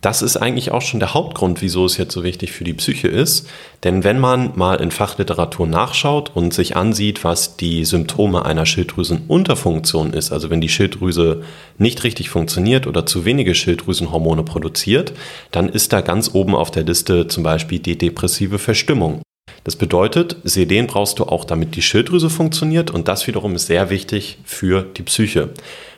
Das 0.00 0.22
ist 0.22 0.38
eigentlich 0.38 0.70
auch 0.70 0.80
schon 0.80 0.98
der 0.98 1.12
Hauptgrund, 1.12 1.60
wieso 1.60 1.84
es 1.84 1.98
jetzt 1.98 2.14
so 2.14 2.24
wichtig 2.24 2.52
für 2.52 2.64
die 2.64 2.72
Psyche 2.72 3.08
ist. 3.08 3.46
Denn 3.84 4.02
wenn 4.02 4.18
man 4.18 4.52
mal 4.54 4.80
in 4.80 4.90
Fachliteratur 4.90 5.66
nachschaut 5.66 6.30
und 6.34 6.54
sich 6.54 6.74
ansieht, 6.74 7.22
was 7.22 7.56
die 7.58 7.84
Symptome 7.84 8.46
einer 8.46 8.64
Schilddrüsenunterfunktion 8.64 10.14
ist, 10.14 10.32
also 10.32 10.48
wenn 10.48 10.62
die 10.62 10.70
Schilddrüse 10.70 11.42
nicht 11.76 12.02
richtig 12.02 12.30
funktioniert 12.30 12.86
oder 12.86 13.04
zu 13.04 13.26
wenige 13.26 13.54
Schilddrüsenhormone 13.54 14.42
produziert, 14.42 15.12
dann 15.50 15.68
ist 15.68 15.92
da 15.92 16.00
ganz 16.00 16.30
oben 16.32 16.54
auf 16.54 16.70
der 16.70 16.84
Liste 16.84 17.26
zum 17.26 17.42
Beispiel 17.42 17.78
die 17.78 17.98
depressive 17.98 18.58
Verstimmung. 18.58 19.20
Das 19.64 19.76
bedeutet, 19.76 20.36
Selen 20.44 20.86
brauchst 20.86 21.18
du 21.18 21.24
auch, 21.24 21.44
damit 21.44 21.76
die 21.76 21.82
Schilddrüse 21.82 22.30
funktioniert 22.30 22.90
und 22.90 23.08
das 23.08 23.26
wiederum 23.26 23.54
ist 23.54 23.66
sehr 23.66 23.90
wichtig 23.90 24.38
für 24.44 24.82
die 24.82 25.02
Psyche. 25.02 25.50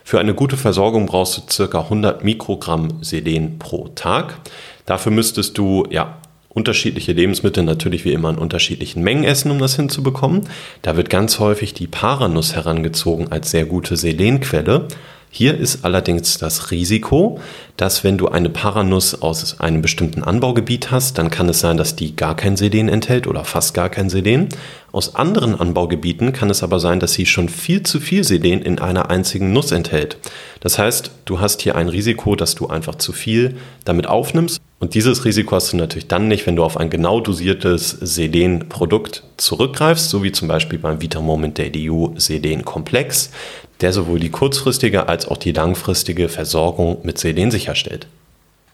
Für 0.04 0.20
eine 0.20 0.34
gute 0.34 0.56
Versorgung 0.56 1.06
brauchst 1.06 1.58
du 1.58 1.68
ca. 1.68 1.80
100 1.80 2.24
Mikrogramm 2.24 3.02
Selen 3.02 3.58
pro 3.58 3.88
Tag. 3.88 4.38
Dafür 4.86 5.12
müsstest 5.12 5.56
du 5.58 5.86
ja 5.90 6.18
unterschiedliche 6.48 7.12
Lebensmittel 7.12 7.64
natürlich 7.64 8.04
wie 8.04 8.12
immer 8.12 8.30
in 8.30 8.38
unterschiedlichen 8.38 9.02
Mengen 9.02 9.24
essen, 9.24 9.50
um 9.50 9.58
das 9.58 9.76
hinzubekommen. 9.76 10.42
Da 10.82 10.96
wird 10.96 11.08
ganz 11.08 11.38
häufig 11.38 11.72
die 11.72 11.86
Paranuss 11.86 12.54
herangezogen 12.54 13.32
als 13.32 13.50
sehr 13.50 13.64
gute 13.64 13.96
Selenquelle. 13.96 14.88
Hier 15.34 15.56
ist 15.56 15.82
allerdings 15.82 16.36
das 16.36 16.70
Risiko, 16.70 17.40
dass 17.78 18.04
wenn 18.04 18.18
du 18.18 18.28
eine 18.28 18.50
Paranuss 18.50 19.22
aus 19.22 19.60
einem 19.60 19.80
bestimmten 19.80 20.22
Anbaugebiet 20.22 20.90
hast, 20.90 21.16
dann 21.16 21.30
kann 21.30 21.48
es 21.48 21.60
sein, 21.60 21.78
dass 21.78 21.96
die 21.96 22.14
gar 22.14 22.36
kein 22.36 22.58
Selen 22.58 22.90
enthält 22.90 23.26
oder 23.26 23.42
fast 23.46 23.72
gar 23.72 23.88
kein 23.88 24.10
Selen. 24.10 24.50
Aus 24.92 25.14
anderen 25.14 25.58
Anbaugebieten 25.58 26.34
kann 26.34 26.50
es 26.50 26.62
aber 26.62 26.78
sein, 26.78 27.00
dass 27.00 27.14
sie 27.14 27.24
schon 27.24 27.48
viel 27.48 27.82
zu 27.82 27.98
viel 27.98 28.24
Selen 28.24 28.60
in 28.60 28.78
einer 28.78 29.08
einzigen 29.08 29.54
Nuss 29.54 29.72
enthält. 29.72 30.18
Das 30.60 30.78
heißt, 30.78 31.10
du 31.24 31.40
hast 31.40 31.62
hier 31.62 31.76
ein 31.76 31.88
Risiko, 31.88 32.36
dass 32.36 32.54
du 32.54 32.66
einfach 32.66 32.96
zu 32.96 33.14
viel 33.14 33.56
damit 33.86 34.06
aufnimmst. 34.06 34.60
Und 34.82 34.94
dieses 34.94 35.24
Risiko 35.24 35.54
hast 35.54 35.72
du 35.72 35.76
natürlich 35.76 36.08
dann 36.08 36.26
nicht, 36.26 36.44
wenn 36.44 36.56
du 36.56 36.64
auf 36.64 36.76
ein 36.76 36.90
genau 36.90 37.20
dosiertes 37.20 37.90
Selen-Produkt 38.00 39.22
zurückgreifst, 39.36 40.10
so 40.10 40.24
wie 40.24 40.32
zum 40.32 40.48
Beispiel 40.48 40.80
beim 40.80 41.00
Vitamoment 41.00 41.56
Daily 41.56 41.88
U 41.88 42.14
Selen-Komplex 42.16 43.30
der 43.80 43.92
sowohl 43.92 44.18
die 44.20 44.30
kurzfristige 44.30 45.08
als 45.08 45.26
auch 45.26 45.36
die 45.36 45.52
langfristige 45.52 46.28
Versorgung 46.28 46.98
mit 47.02 47.18
Selen 47.18 47.50
sicherstellt. 47.50 48.06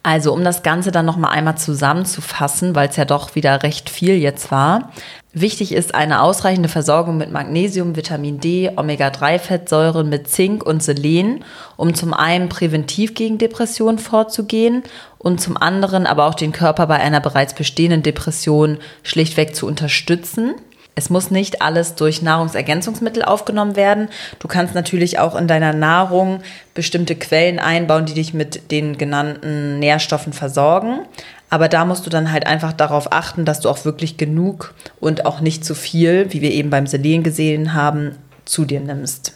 Also 0.03 0.33
um 0.33 0.45
das 0.45 0.63
Ganze 0.63 0.93
dann 0.93 1.07
nochmal 1.07 1.33
einmal 1.33 1.59
zusammenzufassen, 1.59 2.75
weil 2.75 2.89
es 2.89 2.97
ja 2.97 3.05
doch 3.05 3.35
wieder 3.35 3.63
recht 3.63 3.91
viel 3.91 4.15
jetzt 4.15 4.51
war. 4.51 4.91
Wichtig 5.35 5.73
ist 5.73 5.95
eine 5.95 6.23
ausreichende 6.23 6.69
Versorgung 6.69 7.17
mit 7.17 7.31
Magnesium, 7.31 7.97
Vitamin 7.97 8.41
D, 8.41 8.71
Omega-3-Fettsäuren 8.75 10.09
mit 10.09 10.29
Zink 10.29 10.65
und 10.65 10.83
Selen, 10.83 11.45
um 11.77 11.95
zum 11.95 12.15
einen 12.15 12.49
präventiv 12.49 13.15
gegen 13.15 13.39
Depressionen 13.39 13.99
vorzugehen 13.99 14.83
und 15.19 15.41
zum 15.41 15.57
anderen 15.57 16.07
aber 16.07 16.27
auch 16.27 16.35
den 16.35 16.53
Körper 16.53 16.87
bei 16.87 16.97
einer 16.97 17.21
bereits 17.21 17.55
bestehenden 17.55 18.03
Depression 18.03 18.79
schlichtweg 19.03 19.55
zu 19.55 19.67
unterstützen. 19.67 20.55
Es 20.99 21.11
muss 21.11 21.31
nicht 21.31 21.63
alles 21.63 21.95
durch 21.95 22.23
Nahrungsergänzungsmittel 22.23 23.23
aufgenommen 23.23 23.77
werden. 23.77 24.09
Du 24.41 24.49
kannst 24.49 24.75
natürlich 24.75 25.21
auch 25.21 25.37
in 25.37 25.47
deiner 25.47 25.73
Nahrung 25.73 26.41
bestimmte 26.75 27.15
Quellen 27.15 27.61
einbauen, 27.61 28.05
die 28.05 28.15
dich 28.15 28.35
mit 28.35 28.73
den 28.73 28.99
genannten 28.99 29.79
Nährstoffen 29.79 30.33
versorgen. 30.33 31.03
Aber 31.51 31.69
da 31.69 31.85
musst 31.85 32.05
du 32.05 32.11
dann 32.11 32.33
halt 32.33 32.49
einfach 32.49 32.73
darauf 32.73 33.13
achten, 33.13 33.45
dass 33.45 33.61
du 33.61 33.69
auch 33.69 33.85
wirklich 33.85 34.17
genug 34.17 34.75
und 34.99 35.25
auch 35.25 35.41
nicht 35.41 35.65
zu 35.65 35.77
viel, 35.77 36.33
wie 36.33 36.43
wir 36.43 36.51
eben 36.51 36.69
beim 36.69 36.89
Selen 36.89 37.23
gesehen 37.23 37.75
haben, 37.75 38.17
zu 38.45 38.65
dir 38.65 38.81
nimmst. 38.81 39.35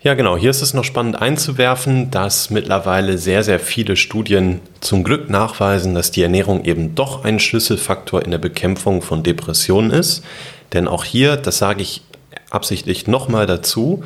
Ja, 0.00 0.14
genau. 0.14 0.36
Hier 0.36 0.50
ist 0.50 0.60
es 0.60 0.74
noch 0.74 0.84
spannend 0.84 1.22
einzuwerfen, 1.22 2.10
dass 2.10 2.50
mittlerweile 2.50 3.16
sehr, 3.16 3.44
sehr 3.44 3.60
viele 3.60 3.96
Studien 3.96 4.60
zum 4.80 5.04
Glück 5.04 5.30
nachweisen, 5.30 5.94
dass 5.94 6.10
die 6.10 6.22
Ernährung 6.22 6.64
eben 6.64 6.96
doch 6.96 7.24
ein 7.24 7.38
Schlüsselfaktor 7.38 8.24
in 8.24 8.32
der 8.32 8.38
Bekämpfung 8.38 9.02
von 9.02 9.22
Depressionen 9.22 9.92
ist. 9.92 10.24
Denn 10.72 10.88
auch 10.88 11.04
hier, 11.04 11.36
das 11.36 11.58
sage 11.58 11.82
ich 11.82 12.02
absichtlich 12.50 13.06
nochmal 13.06 13.46
dazu, 13.46 14.04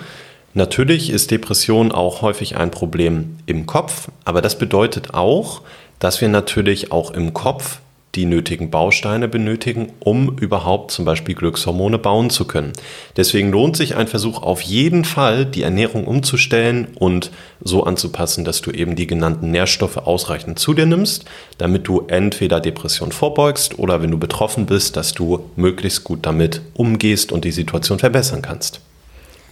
natürlich 0.55 1.11
ist 1.11 1.31
Depression 1.31 1.92
auch 1.92 2.23
häufig 2.23 2.57
ein 2.57 2.70
Problem 2.70 3.38
im 3.46 3.66
Kopf, 3.66 4.09
aber 4.25 4.42
das 4.42 4.59
bedeutet 4.59 5.14
auch, 5.14 5.62
dass 5.99 6.20
wir 6.20 6.29
natürlich 6.29 6.92
auch 6.92 7.11
im 7.11 7.35
Kopf 7.35 7.81
die 8.16 8.25
nötigen 8.25 8.70
Bausteine 8.70 9.29
benötigen, 9.29 9.92
um 10.01 10.37
überhaupt 10.38 10.90
zum 10.90 11.05
Beispiel 11.05 11.35
Glückshormone 11.35 11.99
bauen 11.99 12.29
zu 12.29 12.44
können. 12.44 12.73
Deswegen 13.16 13.53
lohnt 13.53 13.77
sich 13.77 13.96
ein 13.96 14.09
Versuch 14.09 14.42
auf 14.42 14.62
jeden 14.62 15.05
Fall, 15.05 15.46
die 15.46 15.62
Ernährung 15.62 16.07
umzustellen 16.07 16.88
und 16.96 17.31
so 17.61 17.85
anzupassen, 17.85 18.44
dass 18.44 18.62
du 18.62 18.73
eben 18.73 18.96
die 18.96 19.07
genannten 19.07 19.53
Nährstoffe 19.53 19.96
ausreichend 19.99 20.59
zu 20.59 20.75
dir 20.75 20.87
nimmst, 20.87 21.25
damit 21.59 21.87
du 21.87 22.05
entweder 22.09 22.61
Depression 22.61 23.12
vorbeugst 23.12 23.79
oder 23.79 24.03
wenn 24.03 24.11
du 24.11 24.18
betroffen 24.18 24.66
bist, 24.66 24.96
dass 24.96 25.14
du 25.14 25.44
möglichst 25.55 26.03
gut 26.03 26.27
damit 26.27 26.62
umgehst 26.75 27.31
und 27.31 27.44
die 27.44 27.53
Situation 27.53 28.01
verbessern 28.01 28.42
kannst. 28.42 28.81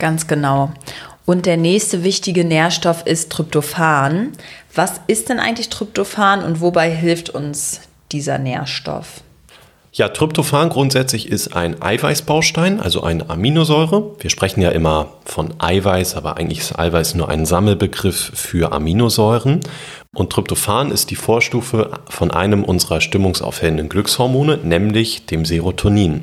Ganz 0.01 0.27
genau. 0.27 0.73
Und 1.27 1.45
der 1.45 1.59
nächste 1.59 2.05
wichtige 2.05 2.45
Nährstoff 2.45 3.07
ist 3.07 3.31
Tryptophan. 3.31 4.33
Was 4.75 5.01
ist 5.09 5.29
denn 5.29 5.39
eigentlich 5.39 5.69
Tryptophan 5.69 6.43
und 6.43 6.61
wobei 6.61 6.91
hilft 6.91 7.31
uns 7.31 7.83
dieser 8.13 8.39
Nährstoff? 8.39 9.23
Ja, 9.93 10.09
Tryptophan 10.11 10.69
grundsätzlich 10.69 11.29
ist 11.29 11.57
ein 11.57 11.81
Eiweißbaustein, 11.83 12.79
also 12.79 13.03
eine 13.03 13.31
Aminosäure. 13.31 14.15
Wir 14.21 14.31
sprechen 14.31 14.61
ja 14.61 14.71
immer 14.71 15.09
von 15.25 15.55
Eiweiß, 15.59 16.15
aber 16.15 16.37
eigentlich 16.37 16.59
ist 16.59 16.79
Eiweiß 16.79 17.15
nur 17.15 17.29
ein 17.29 17.47
Sammelbegriff 17.47 18.31
für 18.35 18.73
Aminosäuren. 18.73 19.61
Und 20.15 20.31
Tryptophan 20.31 20.91
ist 20.91 21.11
die 21.11 21.17
Vorstufe 21.17 21.91
von 22.09 22.31
einem 22.31 22.65
unserer 22.65 23.01
stimmungsaufhellenden 23.01 23.89
Glückshormone, 23.89 24.59
nämlich 24.59 25.27
dem 25.27 25.45
Serotonin. 25.45 26.21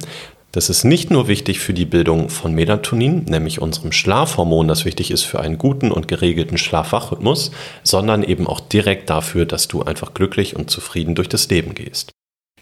Das 0.56 0.70
ist 0.70 0.86
nicht 0.86 1.12
nur 1.12 1.28
wichtig 1.28 1.60
für 1.60 1.74
die 1.74 1.84
Bildung 1.84 2.30
von 2.30 2.54
Melatonin, 2.54 3.26
nämlich 3.26 3.62
unserem 3.62 3.92
Schlafhormon, 3.92 4.70
das 4.70 4.86
wichtig 4.86 5.12
ist 5.12 5.24
für 5.24 5.42
einen 5.42 5.58
guten 5.58 5.92
und 5.92 6.08
geregelten 6.08 6.58
Schlafwachrhythmus, 6.58 7.52
sondern 7.84 8.24
eben 8.24 8.48
auch 8.48 8.62
direkt 8.62 9.10
dafür, 9.10 9.46
dass 9.46 9.68
du 9.68 9.84
einfach 9.84 10.14
glücklich 10.14 10.56
und 10.56 10.70
zufrieden 10.72 11.14
durch 11.14 11.28
das 11.28 11.50
Leben 11.50 11.76
gehst. 11.76 12.12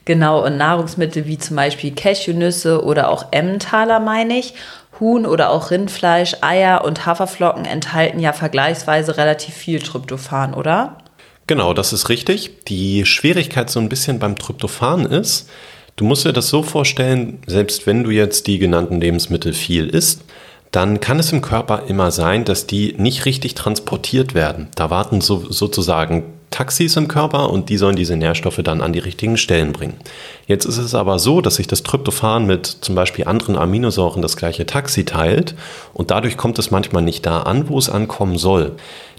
Genau, 0.06 0.44
und 0.44 0.58
Nahrungsmittel 0.58 1.28
wie 1.28 1.38
zum 1.38 1.56
Beispiel 1.56 1.94
Cashewnüsse 1.94 2.84
oder 2.84 3.10
auch 3.10 3.28
Emmentaler 3.30 4.00
meine 4.00 4.40
ich. 4.40 4.56
Huhn 5.00 5.28
oder 5.28 5.52
auch 5.52 5.70
Rindfleisch, 5.70 6.38
Eier 6.42 6.86
und 6.86 7.06
Haferflocken 7.06 7.66
enthalten 7.66 8.20
ja 8.20 8.34
vergleichsweise 8.34 9.18
relativ 9.18 9.54
viel 9.54 9.78
Tryptophan, 9.78 10.56
oder? 10.56 10.98
Genau, 11.46 11.76
das 11.76 11.94
ist 11.94 12.10
richtig. 12.10 12.64
Die 12.66 13.06
Schwierigkeit 13.06 13.70
so 13.70 13.80
ein 13.80 13.90
bisschen 13.90 14.18
beim 14.18 14.36
Tryptophan 14.36 15.06
ist, 15.06 15.48
du 15.96 16.06
musst 16.06 16.26
dir 16.26 16.34
das 16.34 16.50
so 16.50 16.64
vorstellen, 16.64 17.40
selbst 17.48 17.86
wenn 17.88 18.04
du 18.04 18.12
jetzt 18.12 18.48
die 18.48 18.60
genannten 18.60 19.00
Lebensmittel 19.00 19.54
viel 19.54 19.88
isst, 19.88 20.24
dann 20.72 21.00
kann 21.00 21.20
es 21.20 21.32
im 21.32 21.42
Körper 21.42 21.84
immer 21.88 22.10
sein, 22.10 22.46
dass 22.46 22.66
die 22.66 22.96
nicht 22.98 23.26
richtig 23.26 23.54
transportiert 23.54 24.34
werden. 24.34 24.70
Da 24.76 24.90
warten 24.90 25.22
so, 25.22 25.52
sozusagen 25.52 26.24
Taxis 26.54 26.96
im 26.98 27.08
Körper 27.08 27.50
und 27.50 27.70
die 27.70 27.78
sollen 27.78 27.96
diese 27.96 28.16
Nährstoffe 28.16 28.62
dann 28.64 28.82
an 28.82 28.94
die 28.94 29.00
richtigen 29.00 29.38
Stellen 29.38 29.72
bringen. 29.72 29.96
Jetzt 30.46 30.66
ist 30.66 30.78
es 30.78 30.94
aber 30.94 31.18
so, 31.18 31.42
dass 31.42 31.56
sich 31.56 31.68
das 31.68 31.82
Tryptophan 31.82 32.46
mit 32.46 32.66
zum 32.66 32.94
Beispiel 32.94 33.26
anderen 33.26 33.56
Aminosäuren 33.56 34.22
das 34.22 34.38
gleiche 34.38 34.66
Taxi 34.66 35.04
teilt 35.04 35.56
und 35.94 36.12
dadurch 36.12 36.38
kommt 36.38 36.60
es 36.60 36.70
manchmal 36.70 37.02
nicht 37.02 37.26
da 37.26 37.42
an, 37.42 37.70
wo 37.70 37.78
es 37.80 37.90
ankommen 37.90 38.38
soll. 38.38 38.74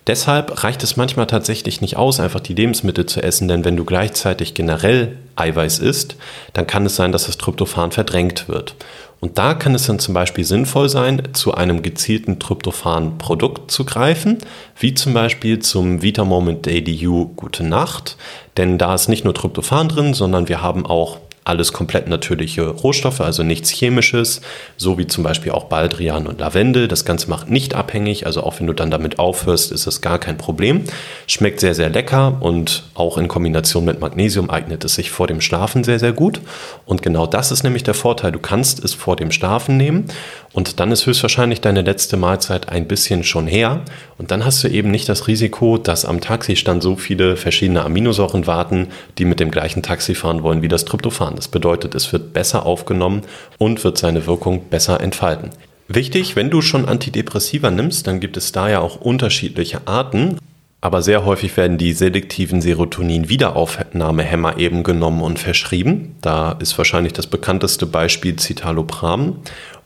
Deshalb 0.07 0.63
reicht 0.63 0.83
es 0.83 0.97
manchmal 0.97 1.27
tatsächlich 1.27 1.81
nicht 1.81 1.97
aus, 1.97 2.21
einfach 2.21 2.41
die 2.41 2.55
Lebensmittel 2.55 3.07
zu 3.07 3.23
essen, 3.23 3.49
denn 3.49 3.65
wenn 3.65 3.77
du 3.77 3.85
gleichzeitig 3.85 4.53
generell 4.53 5.17
Eiweiß 5.37 5.79
isst, 5.79 6.17
dann 6.53 6.67
kann 6.67 6.85
es 6.85 6.97
sein, 6.97 7.11
dass 7.11 7.27
das 7.27 7.39
Tryptophan 7.39 7.91
verdrängt 7.91 8.49
wird. 8.49 8.75
Und 9.21 9.39
da 9.39 9.55
kann 9.55 9.75
es 9.75 9.87
dann 9.87 9.99
zum 9.99 10.13
Beispiel 10.13 10.45
sinnvoll 10.45 10.91
sein, 10.91 11.23
zu 11.33 11.55
einem 11.55 11.81
gezielten 11.81 12.39
Tryptophan-Produkt 12.39 13.71
zu 13.71 13.87
greifen, 13.87 14.37
wie 14.79 14.93
zum 14.93 15.15
Beispiel 15.15 15.61
zum 15.61 16.03
Vitamoment 16.03 16.67
Daily 16.67 17.07
U 17.07 17.31
Gute 17.35 17.65
Nacht. 17.65 18.19
Denn 18.59 18.77
da 18.77 18.95
ist 18.95 19.09
nicht 19.09 19.25
nur 19.25 19.33
Tryptophan 19.33 19.89
drin, 19.89 20.13
sondern 20.13 20.51
wir 20.51 20.61
haben 20.61 20.85
auch 20.85 21.21
alles 21.45 21.75
komplett 21.75 22.09
natürliche 22.09 22.67
Rohstoffe, 22.67 23.21
also 23.21 23.43
nichts 23.43 23.71
Chemisches, 23.71 24.41
so 24.79 24.97
wie 24.97 25.07
zum 25.07 25.25
Beispiel 25.25 25.53
auch 25.53 25.65
Baldrian 25.65 26.27
und 26.27 26.41
Lavendel. 26.41 26.89
Das 26.89 27.05
Ganze 27.05 27.29
macht 27.29 27.51
nicht 27.51 27.75
abhängig, 27.75 28.25
also 28.25 28.43
auch 28.43 28.59
wenn 28.59 28.67
du 28.67 28.73
dann 28.73 28.91
damit 28.91 29.19
aufhörst, 29.19 29.71
ist 29.71 29.87
es 29.87 30.01
gar 30.01 30.19
kein 30.19 30.39
Problem. 30.39 30.85
Schmeckt 31.27 31.61
sehr, 31.61 31.75
sehr 31.75 31.91
lecker 31.91 32.39
und 32.41 32.85
auch 32.95 33.19
in 33.19 33.29
Kombination 33.29 33.85
mit 33.85 34.01
Magnesium 34.01 34.49
eignet 34.49 34.85
es 34.85 34.95
sich 34.95 35.11
vor 35.11 35.27
dem 35.27 35.43
Schlafen 35.43 35.85
sehr, 35.85 35.99
sehr 35.99 36.13
gut. 36.13 36.41
Und 36.87 37.03
genau 37.03 37.27
das 37.27 37.53
ist 37.53 37.63
nämlich 37.63 37.83
der 37.83 37.95
Vorteil. 37.95 38.33
Du 38.33 38.39
kannst 38.39 38.83
es 38.83 38.95
vor 38.95 39.17
dem 39.17 39.31
Schlafen 39.31 39.77
nehmen 39.77 40.07
und 40.55 40.81
dann 40.81 40.93
ist 40.93 41.05
höchstwahrscheinlich 41.05 41.61
deine 41.61 41.83
letzte 41.83 42.17
Mahlzeit 42.17 42.71
ein 42.71 42.89
bisschen 42.89 43.23
schon 43.23 43.47
her. 43.47 43.83
Und 44.17 44.31
dann 44.31 44.45
hast 44.45 44.63
du 44.65 44.69
eben 44.69 44.91
nicht 44.91 45.09
das 45.09 45.27
Risiko, 45.27 45.77
dass 45.77 46.05
am 46.05 46.21
Taxistand 46.21 46.83
so 46.83 46.97
viele 46.97 47.37
verschiedene 47.37 47.85
Aminosäuren 47.85 48.47
warten, 48.47 48.89
die 49.19 49.25
mit 49.25 49.41
dem 49.41 49.51
gleichen 49.51 49.83
Taxi 49.83 50.15
fahren 50.15 50.43
wollen 50.43 50.63
wie 50.63 50.69
das 50.69 50.85
Tryptophan. 50.85 51.34
Das 51.35 51.49
bedeutet, 51.49 51.95
es 51.95 52.13
wird 52.13 52.33
besser 52.33 52.67
aufgenommen 52.67 53.23
und 53.59 53.83
wird 53.85 53.99
seine 53.99 54.27
Wirkung 54.27 54.69
besser 54.69 55.01
entfalten. 55.01 55.51
Wichtig, 55.89 56.35
wenn 56.35 56.51
du 56.51 56.63
schon 56.63 56.87
Antidepressiva 56.87 57.71
nimmst, 57.71 58.07
dann 58.07 58.21
gibt 58.21 58.37
es 58.37 58.53
da 58.53 58.69
ja 58.69 58.81
auch 58.81 59.01
unterschiedliche 59.01 59.87
Arten. 59.87 60.39
Aber 60.81 61.01
sehr 61.03 61.25
häufig 61.25 61.57
werden 61.57 61.79
die 61.79 61.95
selektiven 61.95 62.61
Serotonin-Wiederaufnahmehämmer 62.61 64.59
eben 64.59 64.83
genommen 64.83 65.23
und 65.23 65.39
verschrieben. 65.39 66.17
Da 66.21 66.53
ist 66.53 66.77
wahrscheinlich 66.77 67.15
das 67.15 67.27
bekannteste 67.27 67.87
Beispiel 67.87 68.37
Citalopram. 68.37 69.37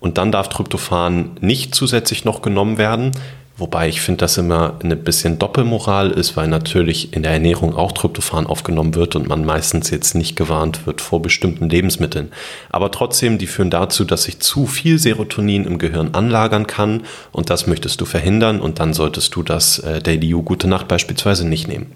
Und 0.01 0.19
dann 0.19 0.33
darf 0.33 0.49
Tryptophan 0.49 1.37
nicht 1.41 1.75
zusätzlich 1.75 2.25
noch 2.25 2.43
genommen 2.43 2.79
werden. 2.79 3.13
Wobei 3.59 3.89
ich 3.89 4.01
finde, 4.01 4.19
dass 4.19 4.39
immer 4.39 4.79
eine 4.85 4.95
bisschen 4.95 5.41
Doppelmoral 5.41 6.13
ist, 6.13 6.37
weil 6.37 6.47
natürlich 6.47 7.13
in 7.13 7.25
der 7.25 7.33
Ernährung 7.33 7.75
auch 7.75 7.91
Tryptophan 7.91 8.47
aufgenommen 8.47 8.95
wird 8.95 9.17
und 9.17 9.27
man 9.27 9.45
meistens 9.45 9.91
jetzt 9.91 10.15
nicht 10.15 10.37
gewarnt 10.37 10.87
wird 10.87 11.01
vor 11.01 11.21
bestimmten 11.21 11.69
Lebensmitteln. 11.69 12.31
Aber 12.71 12.93
trotzdem, 12.93 13.37
die 13.37 13.49
führen 13.49 13.71
dazu, 13.71 14.05
dass 14.05 14.23
sich 14.23 14.39
zu 14.39 14.69
viel 14.69 15.01
Serotonin 15.01 15.65
im 15.65 15.79
Gehirn 15.79 16.15
anlagern 16.15 16.69
kann 16.69 17.03
und 17.33 17.51
das 17.51 17.67
möchtest 17.67 18.01
du 18.01 18.05
verhindern 18.05 18.61
und 18.61 18.79
dann 18.79 18.95
solltest 18.95 19.35
du 19.35 19.43
das 19.43 19.81
äh, 19.81 20.01
Daily 20.01 20.33
U 20.35 20.45
Gute 20.45 20.69
Nacht 20.69 20.87
beispielsweise 20.87 21.47
nicht 21.47 21.67
nehmen. 21.67 21.91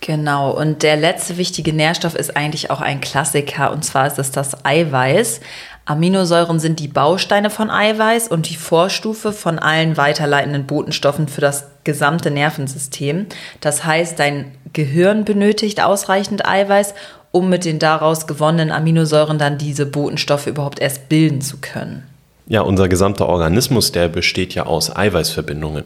Genau, 0.00 0.50
und 0.50 0.82
der 0.82 0.96
letzte 0.96 1.36
wichtige 1.36 1.72
Nährstoff 1.72 2.16
ist 2.16 2.36
eigentlich 2.36 2.70
auch 2.70 2.80
ein 2.80 3.00
Klassiker 3.00 3.70
und 3.70 3.84
zwar 3.84 4.08
ist 4.08 4.18
es 4.18 4.32
das 4.32 4.64
Eiweiß. 4.64 5.40
Aminosäuren 5.84 6.60
sind 6.60 6.78
die 6.78 6.88
Bausteine 6.88 7.50
von 7.50 7.70
Eiweiß 7.70 8.28
und 8.28 8.48
die 8.48 8.56
Vorstufe 8.56 9.32
von 9.32 9.58
allen 9.58 9.96
weiterleitenden 9.96 10.66
Botenstoffen 10.66 11.26
für 11.26 11.40
das 11.40 11.66
gesamte 11.84 12.30
Nervensystem. 12.30 13.26
Das 13.60 13.84
heißt, 13.84 14.18
dein 14.18 14.52
Gehirn 14.72 15.24
benötigt 15.24 15.82
ausreichend 15.82 16.46
Eiweiß, 16.46 16.94
um 17.32 17.48
mit 17.48 17.64
den 17.64 17.78
daraus 17.78 18.26
gewonnenen 18.26 18.70
Aminosäuren 18.70 19.38
dann 19.38 19.58
diese 19.58 19.86
Botenstoffe 19.86 20.46
überhaupt 20.46 20.80
erst 20.80 21.08
bilden 21.08 21.40
zu 21.40 21.56
können. 21.56 22.04
Ja, 22.46 22.60
unser 22.60 22.88
gesamter 22.88 23.28
Organismus, 23.28 23.92
der 23.92 24.08
besteht 24.08 24.54
ja 24.54 24.66
aus 24.66 24.94
Eiweißverbindungen. 24.94 25.84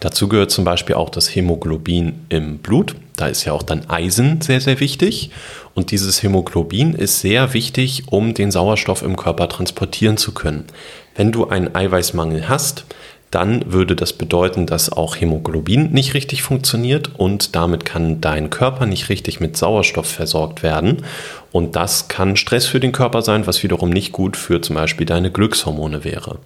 Dazu 0.00 0.28
gehört 0.28 0.50
zum 0.50 0.64
Beispiel 0.64 0.96
auch 0.96 1.10
das 1.10 1.34
Hämoglobin 1.34 2.26
im 2.28 2.58
Blut. 2.58 2.96
Da 3.16 3.28
ist 3.28 3.44
ja 3.44 3.52
auch 3.52 3.62
dann 3.62 3.88
Eisen 3.88 4.40
sehr, 4.40 4.60
sehr 4.60 4.80
wichtig. 4.80 5.30
Und 5.74 5.90
dieses 5.90 6.22
Hämoglobin 6.22 6.94
ist 6.94 7.20
sehr 7.20 7.54
wichtig, 7.54 8.04
um 8.08 8.34
den 8.34 8.50
Sauerstoff 8.50 9.02
im 9.02 9.16
Körper 9.16 9.48
transportieren 9.48 10.16
zu 10.16 10.32
können. 10.32 10.64
Wenn 11.14 11.32
du 11.32 11.48
einen 11.48 11.74
Eiweißmangel 11.74 12.48
hast, 12.48 12.84
dann 13.32 13.72
würde 13.72 13.96
das 13.96 14.12
bedeuten, 14.12 14.66
dass 14.66 14.92
auch 14.92 15.16
Hämoglobin 15.16 15.90
nicht 15.90 16.12
richtig 16.12 16.42
funktioniert 16.42 17.12
und 17.16 17.56
damit 17.56 17.86
kann 17.86 18.20
dein 18.20 18.50
Körper 18.50 18.84
nicht 18.84 19.08
richtig 19.08 19.40
mit 19.40 19.56
Sauerstoff 19.56 20.06
versorgt 20.06 20.62
werden. 20.62 20.98
Und 21.50 21.74
das 21.74 22.08
kann 22.08 22.36
Stress 22.36 22.66
für 22.66 22.78
den 22.78 22.92
Körper 22.92 23.22
sein, 23.22 23.46
was 23.46 23.62
wiederum 23.62 23.88
nicht 23.88 24.12
gut 24.12 24.36
für 24.36 24.60
zum 24.60 24.76
Beispiel 24.76 25.06
deine 25.06 25.30
Glückshormone 25.30 26.04
wäre. 26.04 26.38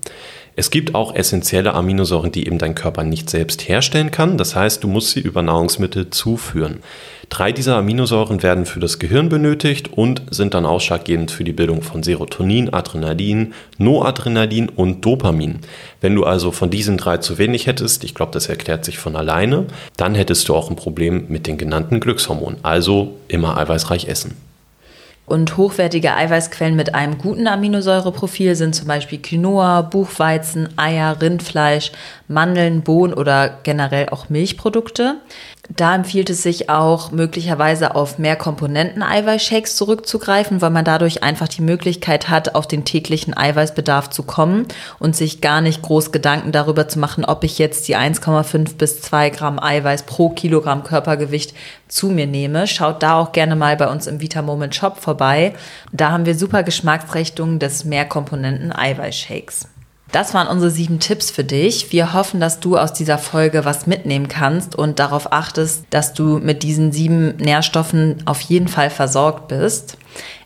Es 0.59 0.71
gibt 0.71 0.95
auch 0.95 1.15
essentielle 1.15 1.75
Aminosäuren, 1.75 2.33
die 2.33 2.47
eben 2.47 2.57
dein 2.57 2.75
Körper 2.75 3.05
nicht 3.05 3.29
selbst 3.29 3.69
herstellen 3.69 4.11
kann. 4.11 4.39
Das 4.39 4.57
heißt, 4.57 4.83
du 4.83 4.89
musst 4.89 5.11
sie 5.11 5.21
über 5.21 5.43
Nahrungsmittel 5.43 6.09
zuführen. 6.09 6.79
Drei 7.29 7.53
dieser 7.53 7.77
Aminosäuren 7.77 8.43
werden 8.43 8.65
für 8.65 8.81
das 8.81 8.99
Gehirn 8.99 9.29
benötigt 9.29 9.93
und 9.93 10.23
sind 10.31 10.55
dann 10.55 10.65
ausschlaggebend 10.65 11.31
für 11.31 11.45
die 11.45 11.53
Bildung 11.53 11.83
von 11.83 12.03
Serotonin, 12.03 12.73
Adrenalin, 12.73 13.53
Noadrenalin 13.77 14.71
und 14.71 15.05
Dopamin. 15.05 15.59
Wenn 16.01 16.15
du 16.15 16.25
also 16.25 16.53
von 16.53 16.71
diesen 16.71 16.97
drei 16.97 17.19
zu 17.19 17.37
wenig 17.37 17.67
hättest, 17.67 18.03
ich 18.05 18.15
glaube, 18.15 18.33
das 18.33 18.49
erklärt 18.49 18.87
sich 18.87 18.97
von 18.97 19.15
alleine, 19.15 19.67
dann 19.99 20.15
hättest 20.15 20.49
du 20.49 20.55
auch 20.55 20.71
ein 20.71 20.77
Problem 20.77 21.27
mit 21.29 21.47
den 21.47 21.59
genannten 21.59 22.01
Glückshormonen. 22.01 22.61
Also 22.63 23.17
immer 23.29 23.59
eiweißreich 23.59 24.09
essen. 24.09 24.37
Und 25.27 25.57
hochwertige 25.57 26.15
Eiweißquellen 26.15 26.77
mit 26.77 26.95
einem 26.95 27.19
guten 27.19 27.49
Aminosäureprofil 27.49 28.55
sind 28.55 28.77
zum 28.77 28.87
Beispiel 28.87 29.19
Quinoa, 29.19 29.83
Buchweizen, 29.83 30.69
Eier, 30.79 31.21
Rindfleisch, 31.21 31.91
Mandeln, 32.29 32.83
Bohnen 32.83 33.13
oder 33.13 33.59
generell 33.65 34.09
auch 34.11 34.29
Milchprodukte. 34.29 35.17
Da 35.69 35.95
empfiehlt 35.95 36.31
es 36.31 36.43
sich 36.45 36.71
auch 36.71 37.11
möglicherweise 37.11 37.97
auf 37.97 38.19
mehr 38.19 38.37
Komponenten 38.37 39.03
Eiweißshakes 39.03 39.75
zurückzugreifen, 39.75 40.63
weil 40.63 40.71
man 40.71 40.85
dadurch 40.85 41.25
einfach 41.25 41.49
die 41.49 41.63
Möglichkeit 41.63 42.29
hat, 42.29 42.55
auf 42.55 42.69
den 42.69 42.85
täglichen 42.85 43.37
Eiweißbedarf 43.37 44.11
zu 44.11 44.23
kommen 44.23 44.67
und 45.01 45.17
sich 45.17 45.41
gar 45.41 45.61
nicht 45.61 45.83
groß 45.83 46.13
Gedanken 46.13 46.53
darüber 46.53 46.87
zu 46.89 47.01
machen, 47.01 47.25
ob 47.25 47.43
ich 47.43 47.59
jetzt 47.59 47.89
die 47.89 47.97
1,5 47.97 48.77
bis 48.77 49.03
2 49.03 49.31
Gramm 49.31 49.59
Eiweiß 49.59 50.05
pro 50.05 50.31
Kilogramm 50.31 50.85
Körpergewicht 50.85 51.53
zu 51.89 52.09
mir 52.09 52.27
nehme. 52.27 52.69
Schaut 52.69 53.03
da 53.03 53.19
auch 53.19 53.33
gerne 53.33 53.57
mal 53.57 53.77
bei 53.77 53.89
uns 53.89 54.07
im 54.07 54.21
Vita 54.21 54.43
Moment 54.43 54.75
Shop 54.75 54.99
vorbei. 54.99 55.55
Da 55.93 56.13
haben 56.13 56.27
wir 56.27 56.37
super 56.37 56.63
Geschmacksrichtungen 56.63 57.59
des 57.59 57.85
Mehrkomponenten 57.85 58.73
Eiweißshakes. 58.73 59.69
Das 60.13 60.35
waren 60.35 60.47
unsere 60.47 60.71
sieben 60.71 61.01
Tipps 61.01 61.31
für 61.31 61.45
dich. 61.45 61.93
Wir 61.93 62.13
hoffen, 62.13 62.41
dass 62.41 62.61
du 62.61 62.79
aus 62.79 62.93
dieser 62.93 63.19
Folge 63.19 63.65
was 63.65 63.87
mitnehmen 63.87 64.29
kannst 64.29 64.77
und 64.77 64.99
darauf 64.99 65.33
achtest, 65.33 65.85
dass 65.91 66.15
du 66.15 66.39
mit 66.39 66.63
diesen 66.63 66.93
sieben 66.93 67.37
Nährstoffen 67.37 68.23
auf 68.25 68.41
jeden 68.41 68.69
Fall 68.69 68.91
versorgt 68.91 69.49
bist. 69.49 69.99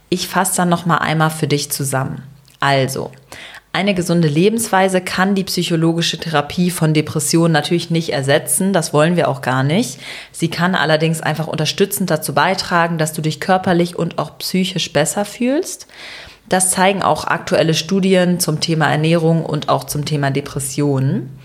Ich 0.08 0.28
fasse 0.28 0.56
dann 0.56 0.70
noch 0.70 0.86
mal 0.86 0.98
einmal 0.98 1.30
für 1.30 1.46
dich 1.46 1.70
zusammen. 1.70 2.22
Also, 2.58 3.10
eine 3.72 3.94
gesunde 3.94 4.26
Lebensweise 4.26 5.00
kann 5.00 5.36
die 5.36 5.44
psychologische 5.44 6.18
Therapie 6.18 6.72
von 6.72 6.92
Depressionen 6.92 7.52
natürlich 7.52 7.88
nicht 7.90 8.12
ersetzen, 8.12 8.72
das 8.72 8.92
wollen 8.92 9.14
wir 9.14 9.28
auch 9.28 9.42
gar 9.42 9.62
nicht. 9.62 10.00
Sie 10.32 10.48
kann 10.48 10.74
allerdings 10.74 11.20
einfach 11.20 11.46
unterstützend 11.46 12.10
dazu 12.10 12.34
beitragen, 12.34 12.98
dass 12.98 13.12
du 13.12 13.22
dich 13.22 13.38
körperlich 13.38 13.96
und 13.96 14.18
auch 14.18 14.38
psychisch 14.38 14.92
besser 14.92 15.24
fühlst. 15.24 15.86
Das 16.50 16.72
zeigen 16.72 17.02
auch 17.02 17.24
aktuelle 17.24 17.74
Studien 17.74 18.40
zum 18.40 18.58
Thema 18.58 18.90
Ernährung 18.90 19.46
und 19.46 19.68
auch 19.68 19.84
zum 19.84 20.04
Thema 20.04 20.32
Depressionen. 20.32 21.38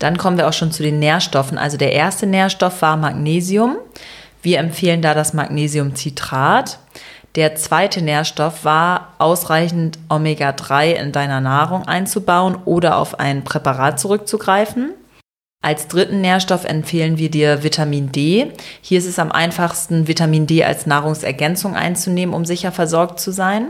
Dann 0.00 0.18
kommen 0.18 0.36
wir 0.36 0.48
auch 0.48 0.52
schon 0.52 0.72
zu 0.72 0.82
den 0.82 0.98
Nährstoffen. 0.98 1.58
Also 1.58 1.76
der 1.76 1.92
erste 1.92 2.26
Nährstoff 2.26 2.82
war 2.82 2.96
Magnesium. 2.96 3.76
Wir 4.42 4.58
empfehlen 4.58 5.00
da 5.00 5.14
das 5.14 5.32
Magnesiumcitrat. 5.32 6.80
Der 7.36 7.54
zweite 7.54 8.02
Nährstoff 8.02 8.64
war, 8.64 9.12
ausreichend 9.18 9.96
Omega-3 10.08 10.90
in 10.90 11.12
deiner 11.12 11.40
Nahrung 11.40 11.86
einzubauen 11.86 12.56
oder 12.64 12.96
auf 12.96 13.20
ein 13.20 13.44
Präparat 13.44 14.00
zurückzugreifen. 14.00 14.92
Als 15.62 15.86
dritten 15.86 16.20
Nährstoff 16.20 16.64
empfehlen 16.64 17.16
wir 17.18 17.30
dir 17.30 17.62
Vitamin 17.62 18.10
D. 18.10 18.52
Hier 18.80 18.98
ist 18.98 19.06
es 19.06 19.20
am 19.20 19.30
einfachsten, 19.30 20.08
Vitamin 20.08 20.48
D 20.48 20.64
als 20.64 20.86
Nahrungsergänzung 20.86 21.76
einzunehmen, 21.76 22.34
um 22.34 22.44
sicher 22.44 22.72
versorgt 22.72 23.20
zu 23.20 23.30
sein. 23.30 23.68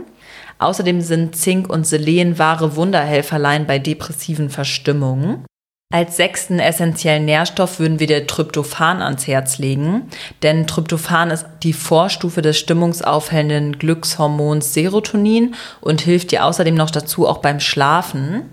Außerdem 0.59 1.01
sind 1.01 1.37
Zink 1.37 1.69
und 1.71 1.87
Selen 1.87 2.39
wahre 2.39 2.77
Wunderhelferlein 2.77 3.67
bei 3.67 3.79
depressiven 3.79 4.51
Verstimmungen. 4.51 5.45
Als 5.91 6.19
sechsten 6.19 6.59
essentiellen 6.59 7.25
Nährstoff 7.25 7.79
würden 7.79 7.99
wir 7.99 8.07
dir 8.07 8.27
Tryptophan 8.27 9.01
ans 9.01 9.27
Herz 9.27 9.57
legen, 9.57 10.11
denn 10.43 10.67
Tryptophan 10.67 11.31
ist 11.31 11.47
die 11.63 11.73
Vorstufe 11.73 12.43
des 12.43 12.59
stimmungsaufhellenden 12.59 13.79
Glückshormons 13.79 14.75
Serotonin 14.75 15.55
und 15.81 16.03
hilft 16.03 16.31
dir 16.31 16.45
außerdem 16.45 16.75
noch 16.75 16.91
dazu 16.91 17.27
auch 17.27 17.39
beim 17.39 17.59
Schlafen. 17.59 18.51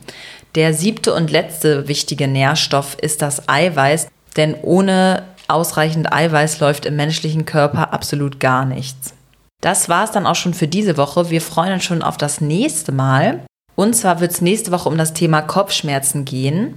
Der 0.56 0.74
siebte 0.74 1.14
und 1.14 1.30
letzte 1.30 1.90
wichtige 1.90 2.30
Nährstoff 2.30 2.96
ist 3.02 3.22
das 3.22 3.50
Eiweiß, 3.50 4.08
denn 4.38 4.56
ohne 4.62 5.24
ausreichend 5.50 6.14
Eiweiß 6.14 6.62
läuft 6.62 6.86
im 6.86 6.96
menschlichen 6.96 7.46
Körper 7.46 7.92
absolut 7.92 8.40
gar 8.40 8.64
nichts. 8.64 9.15
Das 9.62 9.90
war 9.90 10.04
es 10.04 10.12
dann 10.12 10.28
auch 10.28 10.36
schon 10.36 10.54
für 10.54 10.68
diese 10.68 10.98
Woche. 10.98 11.30
Wir 11.30 11.42
freuen 11.42 11.74
uns 11.74 11.84
schon 11.84 12.02
auf 12.02 12.18
das 12.18 12.42
nächste 12.42 12.92
Mal. 12.92 13.46
Und 13.76 13.96
zwar 13.96 14.20
wird 14.22 14.32
es 14.32 14.42
nächste 14.42 14.72
Woche 14.72 14.90
um 14.90 14.98
das 14.98 15.14
Thema 15.14 15.42
Kopfschmerzen 15.42 16.26
gehen. 16.26 16.76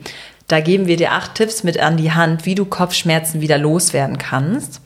Da 0.48 0.60
geben 0.60 0.86
wir 0.86 0.96
dir 0.96 1.12
acht 1.12 1.34
Tipps 1.34 1.62
mit 1.62 1.78
an 1.78 1.96
die 1.96 2.12
Hand, 2.12 2.46
wie 2.46 2.54
du 2.54 2.64
Kopfschmerzen 2.64 3.40
wieder 3.40 3.58
loswerden 3.58 4.18
kannst. 4.18 4.80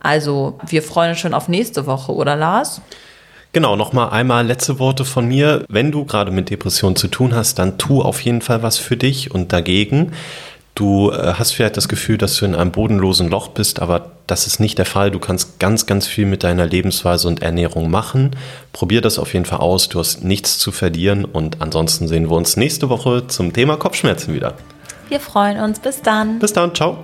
Also, 0.00 0.58
wir 0.66 0.82
freuen 0.82 1.10
uns 1.10 1.20
schon 1.20 1.32
auf 1.32 1.48
nächste 1.48 1.86
Woche, 1.86 2.12
oder 2.12 2.36
Lars? 2.36 2.82
Genau, 3.52 3.76
nochmal 3.76 4.10
einmal 4.10 4.44
letzte 4.44 4.80
Worte 4.80 5.04
von 5.04 5.26
mir. 5.26 5.64
Wenn 5.68 5.92
du 5.92 6.04
gerade 6.04 6.32
mit 6.32 6.50
Depressionen 6.50 6.96
zu 6.96 7.06
tun 7.06 7.34
hast, 7.34 7.58
dann 7.60 7.78
tu 7.78 8.02
auf 8.02 8.20
jeden 8.20 8.42
Fall 8.42 8.62
was 8.64 8.78
für 8.78 8.96
dich 8.96 9.30
und 9.30 9.52
dagegen. 9.52 10.12
Du 10.74 11.12
äh, 11.12 11.34
hast 11.34 11.52
vielleicht 11.52 11.76
das 11.76 11.88
Gefühl, 11.88 12.18
dass 12.18 12.36
du 12.36 12.44
in 12.44 12.54
einem 12.54 12.72
bodenlosen 12.72 13.28
Loch 13.28 13.48
bist, 13.48 13.80
aber 13.80 14.10
das 14.26 14.46
ist 14.46 14.58
nicht 14.58 14.76
der 14.78 14.86
Fall. 14.86 15.10
Du 15.10 15.20
kannst 15.20 15.60
ganz, 15.60 15.86
ganz 15.86 16.06
viel 16.06 16.26
mit 16.26 16.42
deiner 16.42 16.66
Lebensweise 16.66 17.28
und 17.28 17.42
Ernährung 17.42 17.90
machen. 17.90 18.34
Probier 18.72 19.00
das 19.00 19.18
auf 19.18 19.34
jeden 19.34 19.44
Fall 19.44 19.60
aus. 19.60 19.88
Du 19.88 20.00
hast 20.00 20.24
nichts 20.24 20.58
zu 20.58 20.72
verlieren 20.72 21.24
und 21.24 21.62
ansonsten 21.62 22.08
sehen 22.08 22.28
wir 22.28 22.36
uns 22.36 22.56
nächste 22.56 22.88
Woche 22.88 23.26
zum 23.28 23.52
Thema 23.52 23.76
Kopfschmerzen 23.76 24.34
wieder. 24.34 24.54
Wir 25.08 25.20
freuen 25.20 25.60
uns. 25.60 25.78
Bis 25.78 26.02
dann. 26.02 26.38
Bis 26.40 26.52
dann. 26.52 26.74
Ciao. 26.74 26.98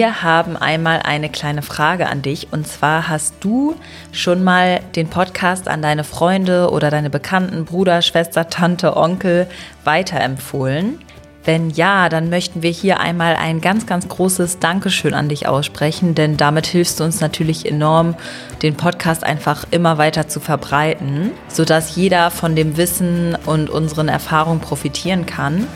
Wir 0.00 0.22
haben 0.22 0.56
einmal 0.56 1.00
eine 1.04 1.28
kleine 1.28 1.60
Frage 1.60 2.08
an 2.08 2.22
dich. 2.22 2.54
Und 2.54 2.66
zwar 2.66 3.10
hast 3.10 3.34
du 3.40 3.76
schon 4.12 4.42
mal 4.42 4.80
den 4.96 5.10
Podcast 5.10 5.68
an 5.68 5.82
deine 5.82 6.04
Freunde 6.04 6.70
oder 6.70 6.88
deine 6.88 7.10
Bekannten, 7.10 7.66
Bruder, 7.66 8.00
Schwester, 8.00 8.48
Tante, 8.48 8.96
Onkel 8.96 9.46
weiterempfohlen? 9.84 11.00
Wenn 11.44 11.68
ja, 11.68 12.08
dann 12.08 12.30
möchten 12.30 12.62
wir 12.62 12.70
hier 12.70 12.98
einmal 12.98 13.36
ein 13.36 13.60
ganz, 13.60 13.84
ganz 13.84 14.08
großes 14.08 14.58
Dankeschön 14.58 15.12
an 15.12 15.28
dich 15.28 15.46
aussprechen, 15.46 16.14
denn 16.14 16.38
damit 16.38 16.66
hilfst 16.66 16.98
du 16.98 17.04
uns 17.04 17.20
natürlich 17.20 17.66
enorm, 17.66 18.14
den 18.62 18.76
Podcast 18.76 19.22
einfach 19.22 19.66
immer 19.70 19.98
weiter 19.98 20.28
zu 20.28 20.40
verbreiten, 20.40 21.32
sodass 21.48 21.96
jeder 21.96 22.30
von 22.30 22.56
dem 22.56 22.78
Wissen 22.78 23.36
und 23.44 23.68
unseren 23.68 24.08
Erfahrungen 24.08 24.60
profitieren 24.60 25.26
kann. 25.26 25.66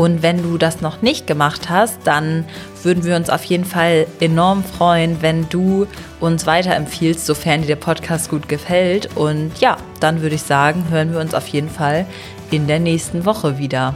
Und 0.00 0.22
wenn 0.22 0.42
du 0.42 0.56
das 0.56 0.80
noch 0.80 1.02
nicht 1.02 1.26
gemacht 1.26 1.68
hast, 1.68 1.98
dann 2.04 2.46
würden 2.82 3.04
wir 3.04 3.16
uns 3.16 3.28
auf 3.28 3.44
jeden 3.44 3.66
Fall 3.66 4.06
enorm 4.18 4.64
freuen, 4.64 5.20
wenn 5.20 5.46
du 5.50 5.86
uns 6.20 6.46
weiterempfiehlst, 6.46 7.26
sofern 7.26 7.60
dir 7.60 7.66
der 7.66 7.76
Podcast 7.76 8.30
gut 8.30 8.48
gefällt. 8.48 9.14
Und 9.14 9.60
ja, 9.60 9.76
dann 10.00 10.22
würde 10.22 10.36
ich 10.36 10.42
sagen, 10.42 10.86
hören 10.88 11.12
wir 11.12 11.20
uns 11.20 11.34
auf 11.34 11.48
jeden 11.48 11.68
Fall 11.68 12.06
in 12.50 12.66
der 12.66 12.80
nächsten 12.80 13.26
Woche 13.26 13.58
wieder. 13.58 13.94